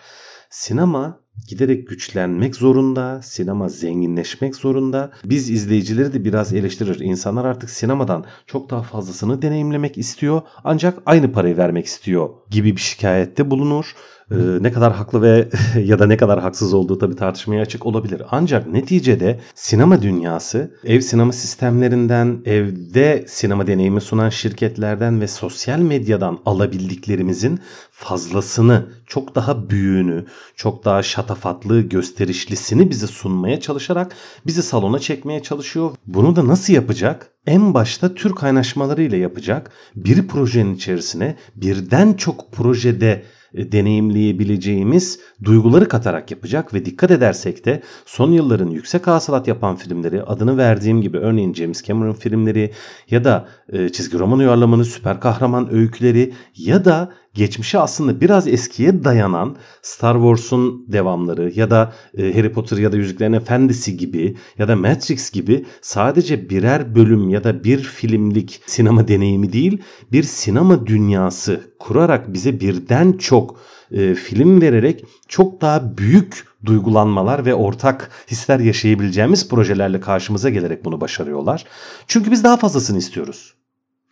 Sinema 0.50 1.21
giderek 1.48 1.88
güçlenmek 1.88 2.56
zorunda, 2.56 3.22
sinema 3.22 3.68
zenginleşmek 3.68 4.56
zorunda. 4.56 5.10
Biz 5.24 5.50
izleyicileri 5.50 6.12
de 6.12 6.24
biraz 6.24 6.52
eleştirir. 6.52 7.00
İnsanlar 7.00 7.44
artık 7.44 7.70
sinemadan 7.70 8.24
çok 8.46 8.70
daha 8.70 8.82
fazlasını 8.82 9.42
deneyimlemek 9.42 9.98
istiyor 9.98 10.42
ancak 10.64 10.98
aynı 11.06 11.32
parayı 11.32 11.56
vermek 11.56 11.86
istiyor 11.86 12.30
gibi 12.50 12.76
bir 12.76 12.80
şikayette 12.80 13.50
bulunur. 13.50 13.94
Ee, 14.32 14.34
ne 14.60 14.72
kadar 14.72 14.92
haklı 14.92 15.22
ve 15.22 15.48
ya 15.84 15.98
da 15.98 16.06
ne 16.06 16.16
kadar 16.16 16.40
haksız 16.40 16.74
olduğu 16.74 16.98
tabii 16.98 17.16
tartışmaya 17.16 17.62
açık 17.62 17.86
olabilir. 17.86 18.22
Ancak 18.30 18.66
neticede 18.66 19.40
sinema 19.54 20.02
dünyası 20.02 20.74
ev 20.84 21.00
sinema 21.00 21.32
sistemlerinden, 21.32 22.42
evde 22.44 23.24
sinema 23.28 23.66
deneyimi 23.66 24.00
sunan 24.00 24.28
şirketlerden 24.28 25.20
ve 25.20 25.28
sosyal 25.28 25.78
medyadan 25.78 26.38
alabildiklerimizin 26.46 27.60
fazlasını, 27.90 28.86
çok 29.06 29.34
daha 29.34 29.70
büyüğünü, 29.70 30.24
çok 30.56 30.84
daha 30.84 31.02
şatafatlı, 31.22 31.80
gösterişlisini 31.80 32.90
bize 32.90 33.06
sunmaya 33.06 33.60
çalışarak 33.60 34.14
bizi 34.46 34.62
salona 34.62 34.98
çekmeye 34.98 35.42
çalışıyor. 35.42 35.90
Bunu 36.06 36.36
da 36.36 36.46
nasıl 36.46 36.72
yapacak? 36.72 37.30
En 37.46 37.74
başta 37.74 38.14
tür 38.14 38.34
kaynaşmalarıyla 38.34 39.18
yapacak. 39.18 39.70
Bir 39.96 40.28
projenin 40.28 40.74
içerisine 40.74 41.36
birden 41.56 42.12
çok 42.12 42.52
projede 42.52 43.22
e, 43.54 43.72
deneyimleyebileceğimiz 43.72 45.20
duyguları 45.44 45.88
katarak 45.88 46.30
yapacak 46.30 46.74
ve 46.74 46.84
dikkat 46.84 47.10
edersek 47.10 47.64
de 47.64 47.82
son 48.06 48.30
yılların 48.32 48.70
yüksek 48.70 49.06
hasılat 49.06 49.48
yapan 49.48 49.76
filmleri 49.76 50.22
adını 50.22 50.56
verdiğim 50.56 51.02
gibi 51.02 51.18
örneğin 51.18 51.54
James 51.54 51.82
Cameron 51.82 52.12
filmleri 52.12 52.72
ya 53.10 53.24
da 53.24 53.48
e, 53.72 53.88
çizgi 53.88 54.18
roman 54.18 54.38
uyarlamanın 54.38 54.82
süper 54.82 55.20
kahraman 55.20 55.74
öyküleri 55.74 56.32
ya 56.56 56.84
da 56.84 57.12
geçmişe 57.34 57.78
aslında 57.78 58.20
biraz 58.20 58.48
eskiye 58.48 59.04
dayanan 59.04 59.56
Star 59.82 60.14
Wars'un 60.14 60.92
devamları 60.92 61.52
ya 61.54 61.70
da 61.70 61.92
e, 62.18 62.34
Harry 62.34 62.52
Potter 62.52 62.76
ya 62.76 62.92
da 62.92 62.96
Yüzüklerin 62.96 63.32
Efendisi 63.32 63.96
gibi 63.96 64.36
ya 64.58 64.68
da 64.68 64.76
Matrix 64.76 65.30
gibi 65.30 65.66
sadece 65.80 66.50
birer 66.50 66.94
bölüm 66.94 67.28
ya 67.28 67.44
da 67.44 67.64
bir 67.64 67.78
filmlik 67.78 68.60
sinema 68.66 69.08
deneyimi 69.08 69.52
değil 69.52 69.82
bir 70.12 70.22
sinema 70.22 70.86
dünyası 70.86 71.60
kurarak 71.78 72.32
bize 72.32 72.60
birden 72.60 73.12
çok 73.12 73.60
e, 73.92 74.14
film 74.14 74.60
vererek 74.60 75.04
çok 75.28 75.60
daha 75.60 75.98
büyük 75.98 76.46
duygulanmalar 76.64 77.46
ve 77.46 77.54
ortak 77.54 78.10
hisler 78.30 78.60
yaşayabileceğimiz 78.60 79.48
projelerle 79.48 80.00
karşımıza 80.00 80.50
gelerek 80.50 80.84
bunu 80.84 81.00
başarıyorlar. 81.00 81.64
Çünkü 82.06 82.30
biz 82.30 82.44
daha 82.44 82.56
fazlasını 82.56 82.98
istiyoruz. 82.98 83.54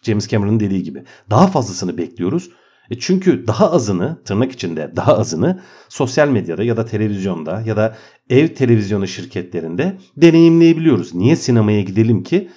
James 0.03 0.29
Cameron'ın 0.29 0.61
dediği 0.61 0.83
gibi. 0.83 1.05
Daha 1.31 1.47
fazlasını 1.47 1.99
bekliyoruz 1.99 2.51
E 2.91 2.99
çünkü 2.99 3.47
daha 3.47 3.73
azını 3.73 4.23
tırnak 4.25 4.53
içinde 4.53 4.93
daha 4.97 5.19
azını 5.19 5.61
sosyal 5.89 6.29
medyada 6.29 6.63
ya 6.63 6.77
da 6.77 6.85
televizyonda 6.85 7.63
ya 7.67 7.77
da 7.77 7.97
ev 8.31 8.49
televizyonu 8.49 9.07
şirketlerinde 9.07 9.99
deneyimleyebiliyoruz. 10.17 11.15
Niye 11.15 11.37
sinemaya 11.37 11.81
gidelim 11.83 12.23
ki? 12.23 12.49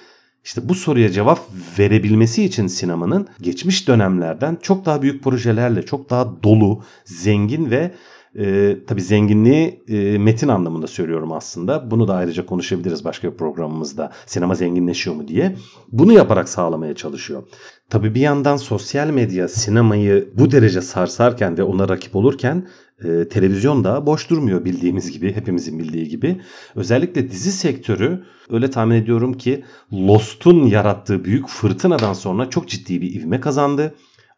İşte 0.44 0.68
bu 0.68 0.74
soruya 0.74 1.10
cevap 1.10 1.40
verebilmesi 1.78 2.44
için 2.44 2.66
sinemanın 2.66 3.28
geçmiş 3.40 3.88
dönemlerden 3.88 4.58
çok 4.62 4.86
daha 4.86 5.02
büyük 5.02 5.24
projelerle, 5.24 5.82
çok 5.82 6.10
daha 6.10 6.42
dolu, 6.42 6.82
zengin 7.04 7.70
ve 7.70 7.94
e, 8.38 8.76
tabii 8.86 9.02
zenginliği 9.02 9.84
e, 9.88 10.18
metin 10.18 10.48
anlamında 10.48 10.86
söylüyorum 10.86 11.32
aslında. 11.32 11.90
Bunu 11.90 12.08
da 12.08 12.14
ayrıca 12.14 12.46
konuşabiliriz 12.46 13.04
başka 13.04 13.32
bir 13.32 13.36
programımızda. 13.36 14.12
Sinema 14.26 14.54
zenginleşiyor 14.54 15.16
mu 15.16 15.28
diye. 15.28 15.56
Bunu 15.92 16.12
yaparak 16.12 16.48
sağlamaya 16.48 16.94
çalışıyor. 16.94 17.42
Tabii 17.90 18.14
bir 18.14 18.20
yandan 18.20 18.56
sosyal 18.56 19.10
medya 19.10 19.48
sinemayı 19.48 20.28
bu 20.38 20.50
derece 20.50 20.80
sarsarken 20.80 21.58
ve 21.58 21.62
ona 21.62 21.88
rakip 21.88 22.16
olurken 22.16 22.66
e, 23.04 23.28
televizyon 23.28 23.84
da 23.84 24.06
boş 24.06 24.30
durmuyor 24.30 24.64
bildiğimiz 24.64 25.10
gibi, 25.10 25.36
hepimizin 25.36 25.78
bildiği 25.78 26.08
gibi. 26.08 26.40
Özellikle 26.74 27.30
dizi 27.30 27.52
sektörü 27.52 28.24
öyle 28.50 28.70
tahmin 28.70 28.94
ediyorum 28.94 29.32
ki 29.32 29.64
Lost'un 29.92 30.66
yarattığı 30.66 31.24
büyük 31.24 31.48
fırtınadan 31.48 32.12
sonra 32.12 32.50
çok 32.50 32.68
ciddi 32.68 33.00
bir 33.00 33.14
ivme 33.14 33.40
kazandı. 33.40 33.94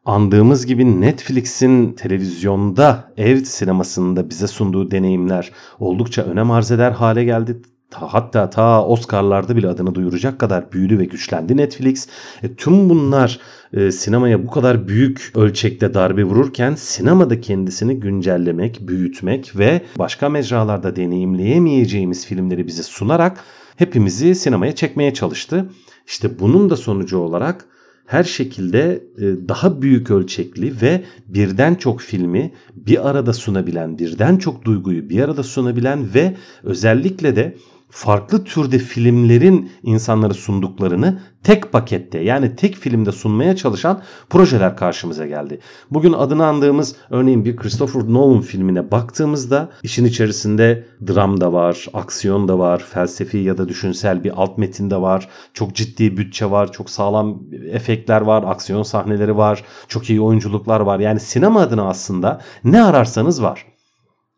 Andığımız 0.06 0.66
gibi 0.66 1.00
Netflix'in 1.00 1.92
televizyonda 1.92 3.12
ev 3.16 3.44
sinemasında 3.44 4.30
bize 4.30 4.46
sunduğu 4.46 4.90
deneyimler 4.90 5.52
oldukça 5.78 6.22
önem 6.22 6.50
arz 6.50 6.70
eder 6.70 6.90
hale 6.90 7.24
geldi. 7.24 7.62
Ta, 7.90 8.06
hatta 8.14 8.50
ta 8.50 8.86
Oscar'larda 8.86 9.56
bile 9.56 9.68
adını 9.68 9.94
duyuracak 9.94 10.38
kadar 10.38 10.72
büyüdü 10.72 10.98
ve 10.98 11.04
güçlendi 11.04 11.56
Netflix. 11.56 12.08
E, 12.42 12.54
tüm 12.54 12.90
bunlar 12.90 13.40
e, 13.72 13.92
sinemaya 13.92 14.46
bu 14.46 14.50
kadar 14.50 14.88
büyük 14.88 15.32
ölçekte 15.34 15.94
darbe 15.94 16.24
vururken 16.24 16.74
sinemada 16.74 17.40
kendisini 17.40 18.00
güncellemek, 18.00 18.80
büyütmek 18.88 19.58
ve 19.58 19.82
başka 19.98 20.28
mecralarda 20.28 20.96
deneyimleyemeyeceğimiz 20.96 22.26
filmleri 22.26 22.66
bize 22.66 22.82
sunarak 22.82 23.44
hepimizi 23.76 24.34
sinemaya 24.34 24.74
çekmeye 24.74 25.14
çalıştı. 25.14 25.70
İşte 26.06 26.38
bunun 26.38 26.70
da 26.70 26.76
sonucu 26.76 27.18
olarak 27.18 27.66
her 28.06 28.24
şekilde 28.24 29.04
e, 29.18 29.22
daha 29.48 29.82
büyük 29.82 30.10
ölçekli 30.10 30.80
ve 30.82 31.04
birden 31.28 31.74
çok 31.74 32.00
filmi 32.00 32.52
bir 32.76 33.08
arada 33.10 33.32
sunabilen, 33.32 33.98
birden 33.98 34.36
çok 34.36 34.64
duyguyu 34.64 35.10
bir 35.10 35.20
arada 35.20 35.42
sunabilen 35.42 36.14
ve 36.14 36.34
özellikle 36.62 37.36
de 37.36 37.56
farklı 37.96 38.44
türde 38.44 38.78
filmlerin 38.78 39.72
insanlara 39.82 40.34
sunduklarını 40.34 41.20
tek 41.42 41.72
pakette 41.72 42.18
yani 42.18 42.56
tek 42.56 42.74
filmde 42.74 43.12
sunmaya 43.12 43.56
çalışan 43.56 44.02
projeler 44.30 44.76
karşımıza 44.76 45.26
geldi. 45.26 45.60
Bugün 45.90 46.12
adını 46.12 46.46
andığımız 46.46 46.96
örneğin 47.10 47.44
bir 47.44 47.56
Christopher 47.56 48.02
Nolan 48.02 48.40
filmine 48.40 48.90
baktığımızda 48.90 49.68
işin 49.82 50.04
içerisinde 50.04 50.86
dram 51.06 51.40
da 51.40 51.52
var, 51.52 51.86
aksiyon 51.94 52.48
da 52.48 52.58
var, 52.58 52.78
felsefi 52.78 53.38
ya 53.38 53.58
da 53.58 53.68
düşünsel 53.68 54.24
bir 54.24 54.42
alt 54.42 54.58
metin 54.58 54.90
de 54.90 55.00
var. 55.00 55.28
Çok 55.54 55.74
ciddi 55.74 56.16
bütçe 56.16 56.50
var, 56.50 56.72
çok 56.72 56.90
sağlam 56.90 57.42
efektler 57.70 58.20
var, 58.20 58.44
aksiyon 58.46 58.82
sahneleri 58.82 59.36
var, 59.36 59.64
çok 59.88 60.10
iyi 60.10 60.20
oyunculuklar 60.20 60.80
var. 60.80 60.98
Yani 61.00 61.20
sinema 61.20 61.60
adına 61.60 61.88
aslında 61.88 62.40
ne 62.64 62.84
ararsanız 62.84 63.42
var. 63.42 63.75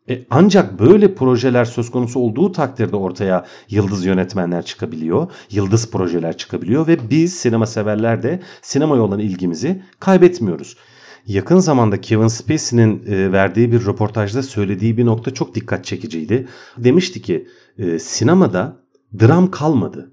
E, 0.09 0.25
ancak 0.29 0.79
böyle 0.79 1.15
projeler 1.15 1.65
söz 1.65 1.91
konusu 1.91 2.19
olduğu 2.19 2.51
takdirde 2.51 2.95
ortaya 2.95 3.45
yıldız 3.69 4.05
yönetmenler 4.05 4.65
çıkabiliyor, 4.65 5.31
yıldız 5.51 5.91
projeler 5.91 6.37
çıkabiliyor 6.37 6.87
ve 6.87 7.09
biz 7.09 7.33
sinema 7.33 7.65
severler 7.65 8.23
de 8.23 8.39
sinemaya 8.61 9.01
olan 9.01 9.19
ilgimizi 9.19 9.83
kaybetmiyoruz. 9.99 10.77
Yakın 11.27 11.59
zamanda 11.59 12.01
Kevin 12.01 12.27
Spacey'nin 12.27 13.05
e, 13.07 13.31
verdiği 13.31 13.71
bir 13.71 13.85
röportajda 13.85 14.43
söylediği 14.43 14.97
bir 14.97 15.05
nokta 15.05 15.33
çok 15.33 15.55
dikkat 15.55 15.85
çekiciydi. 15.85 16.47
Demişti 16.77 17.21
ki 17.21 17.47
e, 17.77 17.99
sinemada 17.99 18.77
dram 19.19 19.51
kalmadı. 19.51 20.11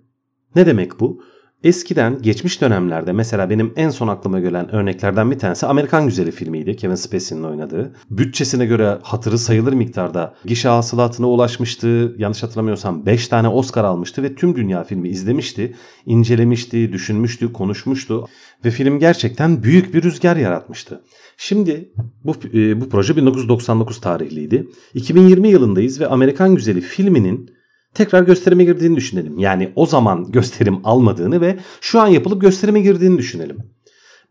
Ne 0.54 0.66
demek 0.66 1.00
bu? 1.00 1.22
Eskiden 1.64 2.22
geçmiş 2.22 2.60
dönemlerde 2.60 3.12
mesela 3.12 3.50
benim 3.50 3.72
en 3.76 3.90
son 3.90 4.08
aklıma 4.08 4.40
gelen 4.40 4.74
örneklerden 4.74 5.30
bir 5.30 5.38
tanesi 5.38 5.66
Amerikan 5.66 6.06
Güzeli 6.06 6.30
filmiydi. 6.30 6.76
Kevin 6.76 6.94
Spacey'nin 6.94 7.44
oynadığı. 7.44 7.92
Bütçesine 8.10 8.66
göre 8.66 8.98
hatırı 9.02 9.38
sayılır 9.38 9.72
miktarda 9.72 10.34
gişe 10.44 10.68
hasılatına 10.68 11.28
ulaşmıştı. 11.28 12.14
Yanlış 12.18 12.42
hatırlamıyorsam 12.42 13.06
5 13.06 13.28
tane 13.28 13.48
Oscar 13.48 13.84
almıştı 13.84 14.22
ve 14.22 14.34
tüm 14.34 14.56
dünya 14.56 14.84
filmi 14.84 15.08
izlemişti. 15.08 15.74
incelemişti, 16.06 16.92
düşünmüştü, 16.92 17.52
konuşmuştu 17.52 18.28
ve 18.64 18.70
film 18.70 18.98
gerçekten 18.98 19.62
büyük 19.62 19.94
bir 19.94 20.02
rüzgar 20.02 20.36
yaratmıştı. 20.36 21.02
Şimdi 21.36 21.92
bu, 22.24 22.34
e, 22.54 22.80
bu 22.80 22.88
proje 22.88 23.16
1999 23.16 24.00
tarihliydi. 24.00 24.68
2020 24.94 25.48
yılındayız 25.48 26.00
ve 26.00 26.06
Amerikan 26.06 26.54
Güzeli 26.54 26.80
filminin 26.80 27.55
tekrar 27.96 28.22
gösterime 28.22 28.64
girdiğini 28.64 28.96
düşünelim. 28.96 29.38
Yani 29.38 29.72
o 29.76 29.86
zaman 29.86 30.32
gösterim 30.32 30.78
almadığını 30.84 31.40
ve 31.40 31.56
şu 31.80 32.00
an 32.00 32.06
yapılıp 32.06 32.40
gösterime 32.40 32.80
girdiğini 32.80 33.18
düşünelim. 33.18 33.56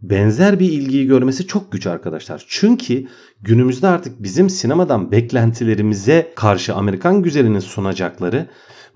Benzer 0.02 0.60
bir 0.60 0.72
ilgiyi 0.72 1.08
görmesi 1.08 1.48
çok 1.48 1.72
güç 1.72 1.88
arkadaşlar. 1.88 2.46
Çünkü 2.48 3.08
günümüzde 3.42 3.88
artık 3.88 4.24
bizim 4.24 4.50
sinemadan 4.50 5.12
beklentilerimize 5.12 6.32
karşı 6.36 6.76
Amerikan 6.76 7.22
güzelinin 7.22 7.60
sunacakları 7.60 8.48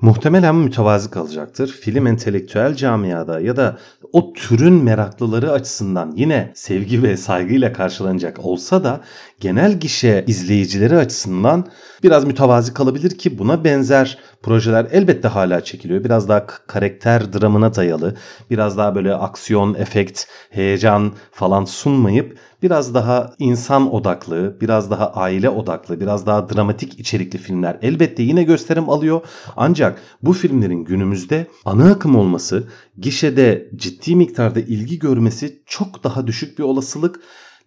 muhtemelen 0.02 0.56
mütevazi 0.56 1.10
kalacaktır. 1.12 1.68
Film 1.68 2.08
entelektüel 2.08 2.76
camiada 2.76 3.40
ya 3.40 3.58
da 3.58 3.78
o 4.14 4.34
türün 4.34 4.74
meraklıları 4.74 5.52
açısından 5.52 6.14
yine 6.16 6.52
sevgi 6.56 7.04
ve 7.04 7.18
saygıyla 7.18 7.74
karşılanacak 7.74 8.46
olsa 8.46 8.84
da 8.84 9.02
genel 9.40 9.80
gişe 9.80 10.24
izleyicileri 10.28 10.98
açısından 10.98 11.68
biraz 12.04 12.26
mütevazi 12.26 12.74
kalabilir 12.74 13.18
ki 13.18 13.38
buna 13.40 13.64
benzer 13.64 14.18
projeler 14.44 14.88
elbette 14.92 15.28
hala 15.28 15.64
çekiliyor. 15.64 16.04
Biraz 16.04 16.30
daha 16.30 16.48
karakter 16.48 17.34
dramına 17.34 17.76
dayalı, 17.76 18.16
biraz 18.50 18.78
daha 18.78 18.96
böyle 18.96 19.14
aksiyon, 19.14 19.74
efekt, 19.74 20.26
heyecan 20.50 21.14
falan 21.32 21.66
sunmayıp 21.66 22.38
biraz 22.64 22.94
daha 22.94 23.34
insan 23.40 23.94
odaklı, 23.94 24.58
biraz 24.62 24.92
daha 24.92 25.14
aile 25.14 25.50
odaklı, 25.50 26.00
biraz 26.00 26.26
daha 26.26 26.50
dramatik 26.50 27.00
içerikli 27.00 27.38
filmler 27.38 27.78
elbette 27.82 28.24
yine 28.24 28.44
gösterim 28.44 28.90
alıyor. 28.90 29.22
Ancak 29.58 30.02
bu 30.22 30.34
filmlerin 30.34 30.86
günümüzde 30.86 31.48
ana 31.66 31.92
akım 31.92 32.16
olması, 32.16 32.68
gişede 32.98 33.70
ciddi 33.76 34.16
miktarda 34.16 34.60
ilgi 34.60 35.00
görmesi 35.00 35.64
çok 35.66 36.04
daha 36.04 36.28
düşük 36.28 36.60
bir 36.60 36.64
olasılık. 36.64 37.20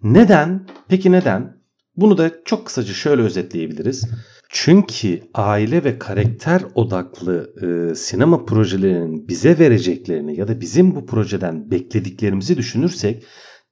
Neden? 0.03 0.67
Peki 0.89 1.13
neden? 1.13 1.57
Bunu 1.97 2.19
da 2.19 2.31
çok 2.45 2.67
kısaca 2.67 2.95
şöyle 2.95 3.23
özetleyebiliriz. 3.23 4.05
Çünkü 4.55 5.23
aile 5.35 5.85
ve 5.85 5.99
karakter 5.99 6.63
odaklı 6.75 7.55
e, 7.63 7.95
sinema 7.95 8.45
projelerinin 8.45 9.29
bize 9.29 9.59
vereceklerini 9.59 10.41
ya 10.41 10.49
da 10.49 10.61
bizim 10.61 10.95
bu 10.95 11.07
projeden 11.07 11.71
beklediklerimizi 11.71 12.57
düşünürsek 12.57 13.25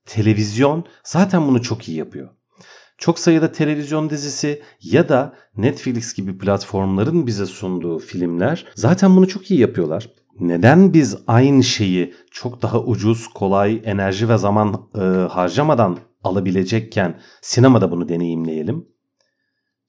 televizyon 0.07 0.85
zaten 1.05 1.49
bunu 1.49 1.63
çok 1.63 1.89
iyi 1.89 1.99
yapıyor. 1.99 2.29
Çok 2.99 3.19
sayıda 3.19 3.53
televizyon 3.53 4.11
dizisi 4.11 4.63
ya 4.83 5.09
da 5.09 5.35
Netflix 5.57 6.15
gibi 6.15 6.39
platformların 6.39 7.27
bize 7.27 7.47
sunduğu 7.47 7.99
filmler 7.99 8.67
zaten 8.75 9.17
bunu 9.17 9.29
çok 9.29 9.51
iyi 9.51 9.61
yapıyorlar. 9.61 10.11
Neden 10.41 10.95
biz 10.95 11.17
aynı 11.27 11.65
şeyi 11.65 12.15
çok 12.31 12.63
daha 12.63 12.83
ucuz, 12.83 13.29
kolay, 13.29 13.83
enerji 13.85 14.29
ve 14.29 14.39
zaman 14.39 14.89
e, 14.95 15.01
harcamadan 15.31 15.99
alabilecekken 16.25 17.21
sinemada 17.43 17.91
bunu 17.91 18.09
deneyimleyelim? 18.09 18.90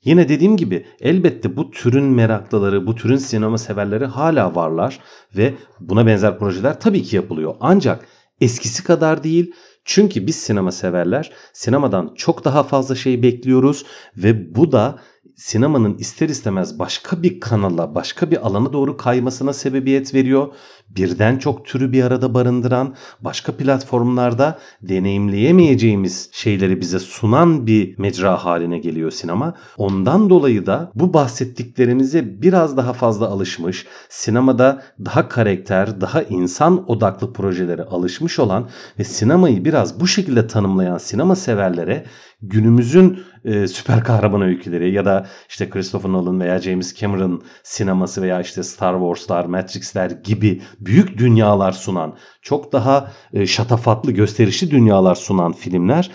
Yine 0.04 0.30
dediğim 0.30 0.58
gibi 0.58 0.86
elbette 1.00 1.56
bu 1.58 1.72
türün 1.72 2.04
meraklıları, 2.04 2.88
bu 2.88 2.96
türün 2.96 3.18
sinema 3.18 3.58
severleri 3.58 4.06
hala 4.06 4.56
varlar 4.56 5.00
ve 5.38 5.54
buna 5.80 6.06
benzer 6.06 6.40
projeler 6.40 6.80
tabii 6.80 7.04
ki 7.04 7.16
yapılıyor. 7.16 7.56
Ancak 7.60 8.06
eskisi 8.42 8.84
kadar 8.84 9.24
değil. 9.24 9.54
Çünkü 9.86 10.28
biz 10.28 10.36
sinema 10.36 10.72
severler 10.72 11.32
sinemadan 11.54 12.14
çok 12.16 12.46
daha 12.46 12.64
fazla 12.64 12.96
şey 12.96 13.24
bekliyoruz 13.24 13.86
ve 14.18 14.56
bu 14.56 14.72
da 14.72 15.00
sinemanın 15.42 15.98
ister 15.98 16.30
istemez 16.30 16.80
başka 16.80 17.24
bir 17.24 17.40
kanala, 17.40 17.96
başka 17.96 18.32
bir 18.32 18.48
alana 18.48 18.74
doğru 18.74 18.98
kaymasına 18.98 19.54
sebebiyet 19.54 20.14
veriyor. 20.14 20.48
Birden 20.90 21.38
çok 21.38 21.66
türü 21.66 21.92
bir 21.92 22.04
arada 22.04 22.34
barındıran, 22.34 22.96
başka 23.22 23.52
platformlarda 23.52 24.60
deneyimleyemeyeceğimiz 24.82 26.30
şeyleri 26.32 26.82
bize 26.82 27.00
sunan 27.00 27.68
bir 27.68 28.00
mecra 28.00 28.46
haline 28.46 28.80
geliyor 28.80 29.12
sinema. 29.12 29.56
Ondan 29.78 30.30
dolayı 30.30 30.66
da 30.66 30.92
bu 30.96 31.14
bahsettiklerimize 31.14 32.42
biraz 32.42 32.78
daha 32.78 32.94
fazla 32.94 33.28
alışmış, 33.28 33.86
sinemada 34.10 34.84
daha 35.06 35.30
karakter, 35.30 36.02
daha 36.02 36.24
insan 36.24 36.92
odaklı 36.92 37.34
projelere 37.34 37.84
alışmış 37.84 38.40
olan 38.40 38.70
ve 39.00 39.04
sinemayı 39.04 39.66
biraz 39.66 40.00
bu 40.00 40.08
şekilde 40.08 40.48
tanımlayan 40.48 40.98
sinema 40.98 41.36
severlere 41.36 42.06
günümüzün 42.42 43.20
e, 43.46 43.68
süper 43.68 44.04
kahraman 44.04 44.42
öyküleri 44.42 44.94
ya 44.94 45.06
da 45.06 45.28
işte 45.50 45.70
Christopher 45.70 46.12
Nolan 46.12 46.40
veya 46.40 46.60
James 46.60 46.96
Cameron 46.96 47.42
sineması 47.64 48.22
veya 48.22 48.42
işte 48.42 48.64
Star 48.64 48.94
Wars'lar, 48.94 49.46
Matrix'ler 49.46 50.12
gibi 50.12 50.62
büyük 50.80 51.18
dünyalar 51.18 51.72
sunan, 51.72 52.16
çok 52.42 52.72
daha 52.72 53.12
e, 53.34 53.48
şatafatlı, 53.48 54.12
gösterişli 54.12 54.72
dünyalar 54.72 55.16
sunan 55.16 55.54
filmler 55.54 56.12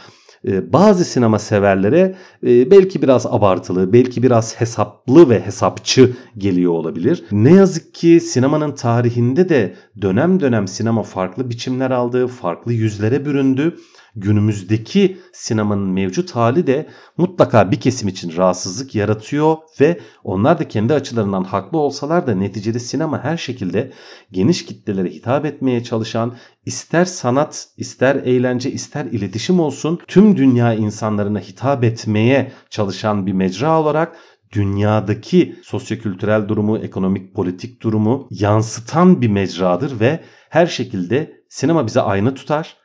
e, 0.47 0.73
bazı 0.73 1.05
sinema 1.05 1.39
severlere 1.39 2.15
e, 2.47 2.71
belki 2.71 3.03
biraz 3.03 3.27
abartılı, 3.27 3.93
belki 3.93 4.23
biraz 4.23 4.61
hesaplı 4.61 5.31
ve 5.31 5.47
hesapçı 5.47 6.12
geliyor 6.39 6.73
olabilir. 6.73 7.25
Ne 7.33 7.55
yazık 7.55 7.95
ki 7.95 8.21
sinemanın 8.21 8.73
tarihinde 8.73 9.49
de 9.49 9.75
dönem 10.01 10.41
dönem 10.41 10.69
sinema 10.69 11.03
farklı 11.03 11.51
biçimler 11.51 11.91
aldı, 11.91 12.27
farklı 12.27 12.73
yüzlere 12.73 13.27
büründü 13.27 13.77
günümüzdeki 14.17 15.19
sinemanın 15.33 15.89
mevcut 15.89 16.31
hali 16.31 16.67
de 16.67 16.87
mutlaka 17.17 17.71
bir 17.71 17.81
kesim 17.81 18.09
için 18.09 18.37
rahatsızlık 18.37 18.95
yaratıyor 18.95 19.57
ve 19.81 20.01
onlar 20.25 20.59
da 20.59 20.69
kendi 20.69 20.95
açılarından 20.95 21.45
haklı 21.45 21.79
olsalar 21.79 22.27
da 22.27 22.35
neticede 22.35 22.79
sinema 22.79 23.25
her 23.25 23.37
şekilde 23.37 23.93
geniş 24.33 24.65
kitlelere 24.65 25.11
hitap 25.11 25.45
etmeye 25.45 25.85
çalışan 25.85 26.35
ister 26.67 27.05
sanat, 27.05 27.69
ister 27.77 28.15
eğlence, 28.17 28.73
ister 28.73 29.05
iletişim 29.05 29.61
olsun 29.61 29.99
tüm 30.09 30.37
dünya 30.37 30.75
insanlarına 30.75 31.41
hitap 31.41 31.85
etmeye 31.85 32.53
çalışan 32.71 33.27
bir 33.27 33.33
mecra 33.33 33.81
olarak 33.81 34.17
dünyadaki 34.53 35.57
sosyokültürel 35.63 36.49
durumu, 36.49 36.79
ekonomik 36.79 37.35
politik 37.35 37.83
durumu 37.83 38.29
yansıtan 38.31 39.23
bir 39.23 39.29
mecradır 39.29 40.01
ve 40.01 40.21
her 40.51 40.67
şekilde 40.67 41.41
sinema 41.49 41.87
bize 41.87 42.01
ayna 42.01 42.35
tutar 42.35 42.77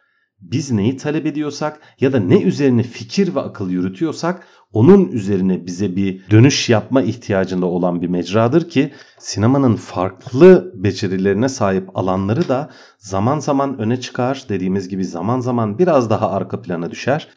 biz 0.41 0.71
neyi 0.71 0.97
talep 0.97 1.25
ediyorsak 1.25 1.79
ya 1.99 2.13
da 2.13 2.19
ne 2.19 2.41
üzerine 2.41 2.83
fikir 2.83 3.35
ve 3.35 3.39
akıl 3.39 3.69
yürütüyorsak 3.69 4.47
onun 4.73 5.07
üzerine 5.07 5.65
bize 5.65 5.95
bir 5.95 6.29
dönüş 6.31 6.69
yapma 6.69 7.01
ihtiyacında 7.01 7.65
olan 7.65 8.01
bir 8.01 8.07
mecradır 8.07 8.69
ki 8.69 8.91
sinemanın 9.19 9.75
farklı 9.75 10.71
becerilerine 10.75 11.49
sahip 11.49 11.97
alanları 11.97 12.49
da 12.49 12.69
zaman 12.97 13.39
zaman 13.39 13.79
öne 13.79 13.99
çıkar 13.99 14.45
dediğimiz 14.49 14.89
gibi 14.89 15.05
zaman 15.05 15.39
zaman 15.39 15.79
biraz 15.79 16.09
daha 16.09 16.31
arka 16.31 16.61
plana 16.61 16.91
düşer. 16.91 17.27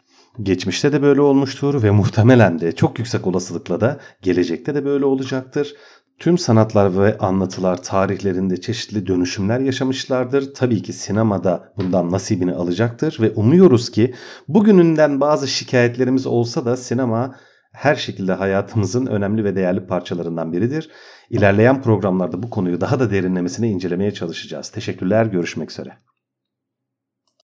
Geçmişte 0.43 0.93
de 0.93 1.03
böyle 1.03 1.21
olmuştur 1.21 1.83
ve 1.83 1.90
muhtemelen 1.90 2.61
de 2.61 2.73
çok 2.73 2.99
yüksek 2.99 3.27
olasılıkla 3.27 3.81
da 3.81 4.01
gelecekte 4.23 4.75
de 4.75 4.85
böyle 4.85 5.05
olacaktır. 5.05 5.75
Tüm 6.18 6.38
sanatlar 6.38 6.98
ve 6.98 7.18
anlatılar 7.18 7.83
tarihlerinde 7.83 8.61
çeşitli 8.61 9.07
dönüşümler 9.07 9.61
yaşamışlardır. 9.61 10.55
Tabii 10.55 10.83
ki 10.83 10.92
sinemada 10.92 11.72
bundan 11.77 12.11
nasibini 12.11 12.55
alacaktır 12.55 13.16
ve 13.20 13.31
umuyoruz 13.31 13.90
ki 13.90 14.14
bugününden 14.48 15.20
bazı 15.20 15.48
şikayetlerimiz 15.48 16.27
olsa 16.27 16.64
da 16.64 16.77
sinema 16.77 17.37
her 17.72 17.96
şekilde 17.96 18.33
hayatımızın 18.33 19.07
önemli 19.07 19.44
ve 19.44 19.57
değerli 19.57 19.87
parçalarından 19.87 20.53
biridir. 20.53 20.90
İlerleyen 21.31 21.83
programlarda 21.83 22.42
bu 22.42 22.50
konuyu 22.50 22.81
daha 22.81 23.00
da 23.00 23.11
derinlemesine 23.11 23.68
incelemeye 23.68 24.14
çalışacağız. 24.14 24.70
Teşekkürler, 24.70 25.27
görüşmek 25.27 25.70
üzere. 25.70 25.98